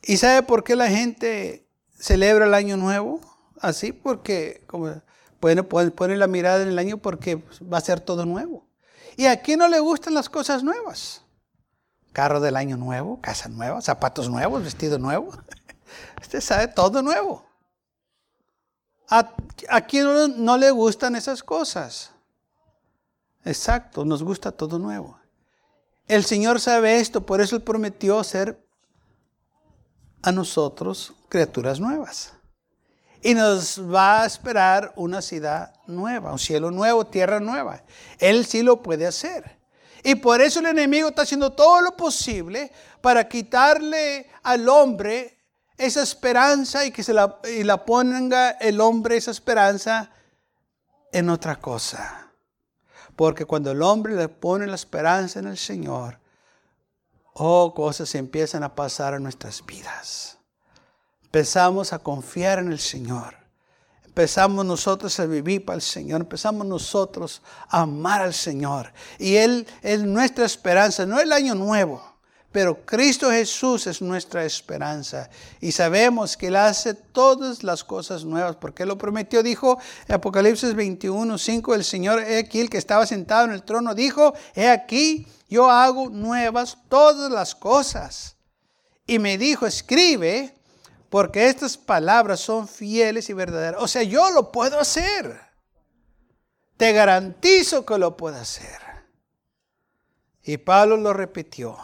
¿Y 0.03 0.17
sabe 0.17 0.43
por 0.43 0.63
qué 0.63 0.75
la 0.75 0.89
gente 0.89 1.67
celebra 1.97 2.45
el 2.45 2.53
año 2.53 2.77
nuevo? 2.77 3.19
Así 3.61 3.93
porque 3.93 4.63
como 4.67 5.01
Pueden 5.41 5.65
poner 5.65 6.19
la 6.19 6.27
mirada 6.27 6.61
en 6.61 6.69
el 6.69 6.77
año 6.77 6.97
porque 6.97 7.43
va 7.61 7.79
a 7.79 7.81
ser 7.81 7.99
todo 7.99 8.27
nuevo. 8.27 8.67
¿Y 9.17 9.25
a 9.25 9.41
quién 9.41 9.57
no 9.57 9.67
le 9.67 9.79
gustan 9.79 10.13
las 10.13 10.29
cosas 10.29 10.63
nuevas? 10.63 11.23
Carro 12.13 12.39
del 12.39 12.55
año 12.55 12.77
nuevo, 12.77 13.19
casa 13.21 13.49
nueva, 13.49 13.81
zapatos 13.81 14.29
nuevos, 14.29 14.63
vestido 14.63 14.99
nuevo. 14.99 15.31
Usted 16.21 16.41
sabe, 16.41 16.67
todo 16.67 17.01
nuevo. 17.01 17.43
¿A, 19.09 19.33
a 19.69 19.81
quién 19.81 20.03
no, 20.03 20.27
no 20.27 20.57
le 20.57 20.69
gustan 20.69 21.15
esas 21.15 21.41
cosas? 21.41 22.11
Exacto, 23.43 24.05
nos 24.05 24.21
gusta 24.21 24.51
todo 24.51 24.77
nuevo. 24.77 25.19
El 26.07 26.23
Señor 26.23 26.59
sabe 26.59 26.99
esto, 26.99 27.25
por 27.25 27.41
eso 27.41 27.55
Él 27.55 27.63
prometió 27.63 28.23
ser 28.23 28.63
a 30.21 30.31
nosotros 30.31 31.15
criaturas 31.29 31.79
nuevas. 31.79 32.33
Y 33.21 33.35
nos 33.35 33.79
va 33.79 34.23
a 34.23 34.25
esperar 34.25 34.93
una 34.95 35.21
ciudad 35.21 35.73
nueva, 35.85 36.31
un 36.31 36.39
cielo 36.39 36.71
nuevo, 36.71 37.05
tierra 37.05 37.39
nueva. 37.39 37.83
Él 38.17 38.45
sí 38.45 38.63
lo 38.63 38.81
puede 38.81 39.05
hacer. 39.05 39.59
Y 40.03 40.15
por 40.15 40.41
eso 40.41 40.59
el 40.59 40.65
enemigo 40.65 41.09
está 41.09 41.21
haciendo 41.21 41.51
todo 41.51 41.81
lo 41.81 41.95
posible 41.95 42.71
para 43.01 43.27
quitarle 43.27 44.27
al 44.41 44.67
hombre 44.67 45.37
esa 45.77 46.01
esperanza 46.01 46.83
y 46.85 46.91
que 46.91 47.03
se 47.03 47.13
la, 47.13 47.39
la 47.43 47.85
ponga 47.85 48.51
el 48.51 48.81
hombre 48.81 49.17
esa 49.17 49.29
esperanza 49.29 50.09
en 51.11 51.29
otra 51.29 51.59
cosa. 51.59 52.31
Porque 53.15 53.45
cuando 53.45 53.71
el 53.71 53.83
hombre 53.83 54.15
le 54.15 54.29
pone 54.29 54.65
la 54.65 54.75
esperanza 54.75 55.39
en 55.39 55.47
el 55.47 55.57
Señor, 55.57 56.19
oh, 57.33 57.73
cosas 57.75 58.15
empiezan 58.15 58.63
a 58.63 58.73
pasar 58.73 59.13
en 59.13 59.21
nuestras 59.21 59.63
vidas 59.63 60.40
empezamos 61.31 61.93
a 61.93 61.99
confiar 61.99 62.59
en 62.59 62.73
el 62.73 62.79
Señor. 62.79 63.37
Empezamos 64.05 64.65
nosotros 64.65 65.17
a 65.17 65.25
vivir 65.25 65.63
para 65.63 65.77
el 65.77 65.81
Señor, 65.81 66.19
empezamos 66.19 66.67
nosotros 66.67 67.41
a 67.69 67.83
amar 67.83 68.21
al 68.21 68.33
Señor. 68.33 68.91
Y 69.17 69.37
Él 69.37 69.65
es 69.81 70.01
nuestra 70.01 70.45
esperanza, 70.45 71.05
no 71.05 71.21
el 71.21 71.31
año 71.31 71.55
nuevo, 71.55 72.03
pero 72.51 72.85
Cristo 72.85 73.31
Jesús 73.31 73.87
es 73.87 74.01
nuestra 74.01 74.43
esperanza. 74.43 75.29
Y 75.61 75.71
sabemos 75.71 76.35
que 76.35 76.47
Él 76.47 76.57
hace 76.57 76.93
todas 76.95 77.63
las 77.63 77.85
cosas 77.85 78.25
nuevas, 78.25 78.57
porque 78.57 78.83
Él 78.83 78.89
lo 78.89 78.97
prometió, 78.97 79.41
dijo 79.41 79.79
en 80.09 80.15
Apocalipsis 80.15 80.75
21, 80.75 81.37
5, 81.37 81.75
el 81.75 81.85
Señor, 81.85 82.19
he 82.19 82.39
aquí 82.39 82.59
el 82.59 82.69
que 82.69 82.77
estaba 82.77 83.07
sentado 83.07 83.45
en 83.45 83.53
el 83.53 83.63
trono, 83.63 83.95
dijo, 83.95 84.33
he 84.53 84.67
aquí, 84.67 85.25
yo 85.47 85.71
hago 85.71 86.09
nuevas 86.09 86.77
todas 86.89 87.31
las 87.31 87.55
cosas. 87.55 88.35
Y 89.07 89.17
me 89.17 89.37
dijo, 89.37 89.65
escribe 89.65 90.57
porque 91.11 91.49
estas 91.49 91.77
palabras 91.77 92.39
son 92.39 92.69
fieles 92.69 93.29
y 93.29 93.33
verdaderas. 93.33 93.83
O 93.83 93.87
sea, 93.89 94.01
yo 94.01 94.31
lo 94.31 94.49
puedo 94.49 94.79
hacer. 94.79 95.41
Te 96.77 96.93
garantizo 96.93 97.85
que 97.85 97.97
lo 97.97 98.15
puedo 98.15 98.37
hacer. 98.37 98.79
Y 100.41 100.55
Pablo 100.55 100.95
lo 100.95 101.11
repitió 101.11 101.77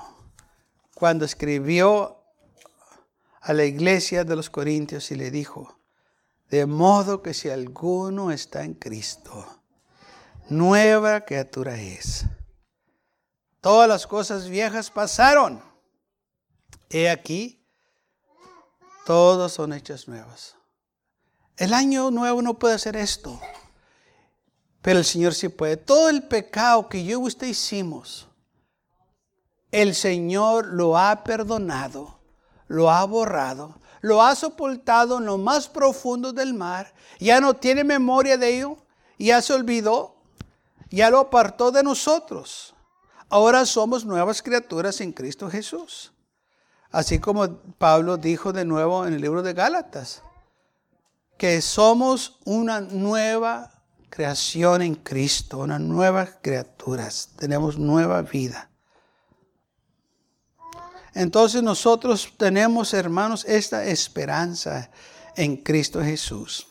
cuando 0.96 1.26
escribió 1.26 2.24
a 3.42 3.52
la 3.52 3.66
iglesia 3.66 4.24
de 4.24 4.38
los 4.38 4.50
Corintios 4.50 5.12
y 5.12 5.16
le 5.16 5.30
dijo, 5.30 5.78
de 6.50 6.66
modo 6.66 7.22
que 7.22 7.34
si 7.34 7.50
alguno 7.50 8.32
está 8.32 8.64
en 8.64 8.76
Cristo, 8.76 9.46
nueva 10.48 11.26
criatura 11.26 11.76
es. 11.76 12.24
Todas 13.60 13.90
las 13.90 14.08
cosas 14.08 14.48
viejas 14.48 14.90
pasaron. 14.90 15.62
He 16.90 17.10
aquí, 17.10 17.67
todos 19.08 19.54
son 19.54 19.72
hechas 19.72 20.10
nuevas. 20.10 20.58
El 21.56 21.74
año 21.74 22.12
nuevo 22.12 22.42
no 22.42 22.56
puede 22.56 22.76
hacer 22.76 22.98
esto. 22.98 23.40
Pero 24.82 25.00
el 25.00 25.06
Señor 25.06 25.34
sí 25.34 25.48
puede. 25.48 25.78
Todo 25.78 26.10
el 26.10 26.24
pecado 26.24 26.90
que 26.90 27.06
yo 27.06 27.22
y 27.22 27.24
usted 27.24 27.48
hicimos, 27.48 28.28
el 29.72 29.96
Señor 29.96 30.66
lo 30.74 30.98
ha 30.98 31.24
perdonado, 31.24 32.20
lo 32.68 32.92
ha 32.92 33.06
borrado, 33.06 33.80
lo 34.02 34.22
ha 34.22 34.36
soportado 34.36 35.20
en 35.20 35.26
lo 35.26 35.38
más 35.38 35.70
profundo 35.70 36.34
del 36.34 36.54
mar. 36.54 36.94
Ya 37.18 37.40
no 37.40 37.54
tiene 37.54 37.86
memoria 37.86 38.38
de 38.38 38.58
ello, 38.58 38.78
ya 39.18 39.42
se 39.42 39.54
olvidó, 39.54 40.18
ya 40.90 41.10
lo 41.10 41.20
apartó 41.20 41.72
de 41.72 41.82
nosotros. 41.82 42.76
Ahora 43.30 43.66
somos 43.66 44.04
nuevas 44.04 44.42
criaturas 44.42 45.00
en 45.00 45.14
Cristo 45.14 45.50
Jesús. 45.50 46.12
Así 46.92 47.20
como 47.20 47.58
Pablo 47.78 48.18
dijo 48.18 48.54
de 48.54 48.66
nuevo 48.66 49.06
en 49.06 49.14
el 49.14 49.22
libro 49.22 49.44
de 49.44 49.54
Gálatas, 49.54 50.24
que 51.38 51.62
somos 51.62 52.40
una 52.46 52.82
nueva 52.82 53.72
creación 54.10 54.82
en 54.82 54.96
Cristo, 54.96 55.60
una 55.60 55.80
nueva 55.80 56.26
criaturas, 56.42 57.30
tenemos 57.38 57.78
nueva 57.78 58.22
vida. 58.22 58.70
Entonces 61.14 61.64
nosotros 61.64 62.34
tenemos, 62.38 62.94
hermanos, 62.94 63.44
esta 63.46 63.86
esperanza 63.86 64.90
en 65.36 65.58
Cristo 65.58 66.02
Jesús. 66.04 66.68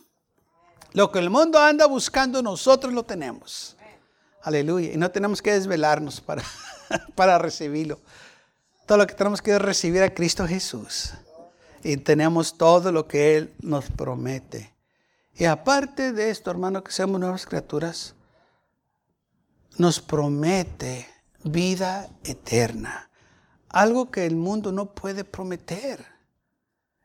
Lo 0.92 1.10
que 1.10 1.18
el 1.18 1.30
mundo 1.30 1.58
anda 1.58 1.86
buscando, 1.86 2.42
nosotros 2.42 2.92
lo 2.92 3.04
tenemos. 3.04 3.76
Aleluya. 4.42 4.92
Y 4.92 4.96
no 4.96 5.10
tenemos 5.10 5.42
que 5.42 5.52
desvelarnos 5.52 6.20
para, 6.20 6.42
para 7.16 7.38
recibirlo. 7.38 7.98
Todo 8.86 8.98
lo 8.98 9.06
que 9.06 9.14
tenemos 9.14 9.42
que 9.42 9.58
recibir 9.58 10.02
a 10.02 10.14
Cristo 10.14 10.46
Jesús. 10.46 11.12
Y 11.82 11.96
tenemos 11.96 12.56
todo 12.56 12.92
lo 12.92 13.06
que 13.06 13.36
Él 13.36 13.54
nos 13.60 13.90
promete. 13.90 14.74
Y 15.34 15.44
aparte 15.44 16.12
de 16.12 16.30
esto, 16.30 16.50
hermano, 16.50 16.82
que 16.82 16.92
seamos 16.92 17.20
nuevas 17.20 17.44
criaturas, 17.44 18.14
nos 19.76 20.00
promete 20.00 21.06
vida 21.44 22.08
eterna. 22.24 23.10
Algo 23.68 24.10
que 24.10 24.24
el 24.24 24.36
mundo 24.36 24.72
no 24.72 24.94
puede 24.94 25.24
prometer. 25.24 26.04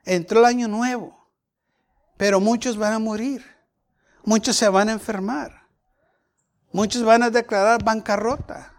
Entró 0.05 0.39
el 0.39 0.45
año 0.45 0.67
nuevo, 0.67 1.27
pero 2.17 2.39
muchos 2.39 2.77
van 2.77 2.93
a 2.93 2.99
morir. 2.99 3.43
Muchos 4.23 4.55
se 4.55 4.69
van 4.69 4.89
a 4.89 4.93
enfermar. 4.93 5.67
Muchos 6.71 7.03
van 7.03 7.23
a 7.23 7.29
declarar 7.29 7.83
bancarrota. 7.83 8.73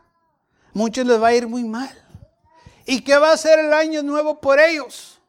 Muchos 0.73 1.07
les 1.07 1.21
va 1.21 1.29
a 1.29 1.35
ir 1.35 1.47
muy 1.47 1.65
mal. 1.65 1.91
¿Y 2.85 3.03
qué 3.03 3.17
va 3.17 3.33
a 3.33 3.37
ser 3.37 3.59
el 3.59 3.73
año 3.73 4.03
nuevo 4.03 4.41
por 4.41 4.61
ellos? 4.61 5.21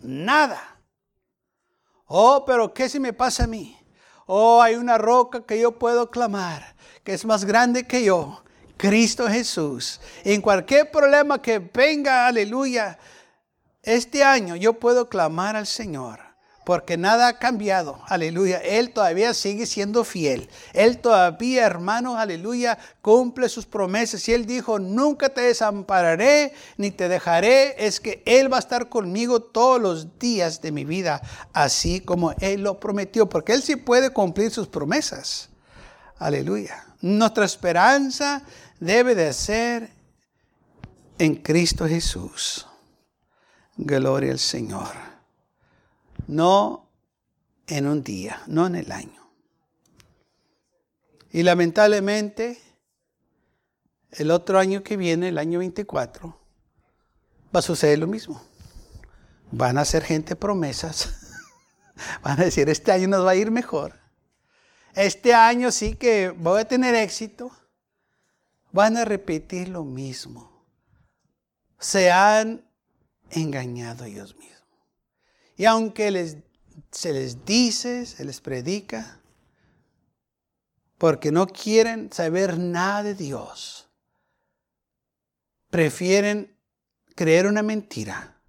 Nada. 0.00 0.78
Oh, 2.06 2.44
pero 2.44 2.72
¿qué 2.72 2.88
si 2.88 3.00
me 3.00 3.12
pasa 3.12 3.44
a 3.44 3.46
mí? 3.46 3.78
Oh, 4.26 4.60
hay 4.62 4.74
una 4.74 4.98
roca 4.98 5.42
que 5.44 5.60
yo 5.60 5.78
puedo 5.78 6.10
clamar, 6.10 6.74
que 7.02 7.14
es 7.14 7.24
más 7.24 7.44
grande 7.44 7.86
que 7.86 8.04
yo, 8.04 8.42
Cristo 8.76 9.28
Jesús. 9.28 10.00
En 10.24 10.40
cualquier 10.40 10.90
problema 10.90 11.40
que 11.40 11.58
venga, 11.58 12.26
aleluya, 12.26 12.98
este 13.82 14.24
año 14.24 14.56
yo 14.56 14.74
puedo 14.74 15.08
clamar 15.08 15.56
al 15.56 15.66
Señor 15.66 16.23
porque 16.64 16.96
nada 16.96 17.28
ha 17.28 17.38
cambiado. 17.38 18.00
Aleluya. 18.06 18.58
Él 18.58 18.92
todavía 18.92 19.34
sigue 19.34 19.66
siendo 19.66 20.04
fiel. 20.04 20.48
Él 20.72 20.98
todavía, 20.98 21.66
hermano, 21.66 22.16
aleluya, 22.16 22.78
cumple 23.02 23.48
sus 23.48 23.66
promesas. 23.66 24.28
Y 24.28 24.32
Él 24.32 24.46
dijo, 24.46 24.78
nunca 24.78 25.28
te 25.28 25.42
desampararé 25.42 26.52
ni 26.76 26.90
te 26.90 27.08
dejaré. 27.08 27.86
Es 27.86 28.00
que 28.00 28.22
Él 28.24 28.52
va 28.52 28.56
a 28.56 28.60
estar 28.60 28.88
conmigo 28.88 29.40
todos 29.40 29.80
los 29.80 30.18
días 30.18 30.60
de 30.60 30.72
mi 30.72 30.84
vida, 30.84 31.20
así 31.52 32.00
como 32.00 32.32
Él 32.40 32.62
lo 32.62 32.80
prometió, 32.80 33.28
porque 33.28 33.52
Él 33.52 33.62
sí 33.62 33.76
puede 33.76 34.10
cumplir 34.10 34.50
sus 34.50 34.68
promesas. 34.68 35.50
Aleluya. 36.18 36.86
Nuestra 37.00 37.44
esperanza 37.44 38.42
debe 38.80 39.14
de 39.14 39.32
ser 39.32 39.90
en 41.18 41.36
Cristo 41.36 41.86
Jesús. 41.86 42.66
Gloria 43.76 44.32
al 44.32 44.38
Señor 44.38 45.13
no 46.26 46.90
en 47.66 47.86
un 47.86 48.02
día, 48.02 48.42
no 48.46 48.66
en 48.66 48.76
el 48.76 48.92
año. 48.92 49.30
Y 51.30 51.42
lamentablemente, 51.42 52.60
el 54.12 54.30
otro 54.30 54.58
año 54.58 54.82
que 54.82 54.96
viene, 54.96 55.28
el 55.28 55.38
año 55.38 55.58
24, 55.58 56.38
va 57.54 57.58
a 57.58 57.62
suceder 57.62 57.98
lo 57.98 58.06
mismo. 58.06 58.40
Van 59.50 59.78
a 59.78 59.82
hacer 59.82 60.04
gente 60.04 60.36
promesas. 60.36 61.12
Van 62.22 62.40
a 62.40 62.44
decir, 62.44 62.68
este 62.68 62.92
año 62.92 63.08
nos 63.08 63.24
va 63.24 63.30
a 63.30 63.36
ir 63.36 63.50
mejor. 63.50 63.98
Este 64.94 65.34
año 65.34 65.70
sí 65.70 65.96
que 65.96 66.30
voy 66.30 66.60
a 66.60 66.68
tener 66.68 66.94
éxito. 66.94 67.50
Van 68.72 68.96
a 68.96 69.04
repetir 69.04 69.68
lo 69.68 69.84
mismo. 69.84 70.64
Se 71.78 72.10
han 72.10 72.64
engañado 73.30 74.04
ellos 74.04 74.36
mismos. 74.36 74.53
Y 75.56 75.64
aunque 75.66 76.42
se 76.90 77.12
les 77.12 77.44
dice, 77.44 78.06
se 78.06 78.24
les 78.24 78.40
predica, 78.40 79.20
porque 80.98 81.30
no 81.30 81.46
quieren 81.46 82.12
saber 82.12 82.58
nada 82.58 83.02
de 83.02 83.14
Dios, 83.14 83.88
prefieren 85.70 86.56
creer 87.14 87.46
una 87.46 87.62
mentira 87.62 88.40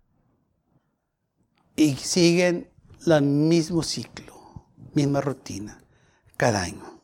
y 1.75 1.95
siguen 1.95 2.71
el 3.05 3.21
mismo 3.21 3.83
ciclo, 3.83 4.67
misma 4.93 5.21
rutina. 5.21 5.81
cada 6.37 6.63
año. 6.63 7.01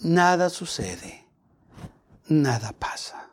Nada 0.00 0.50
sucede, 0.50 1.24
nada 2.28 2.72
pasa. 2.72 3.32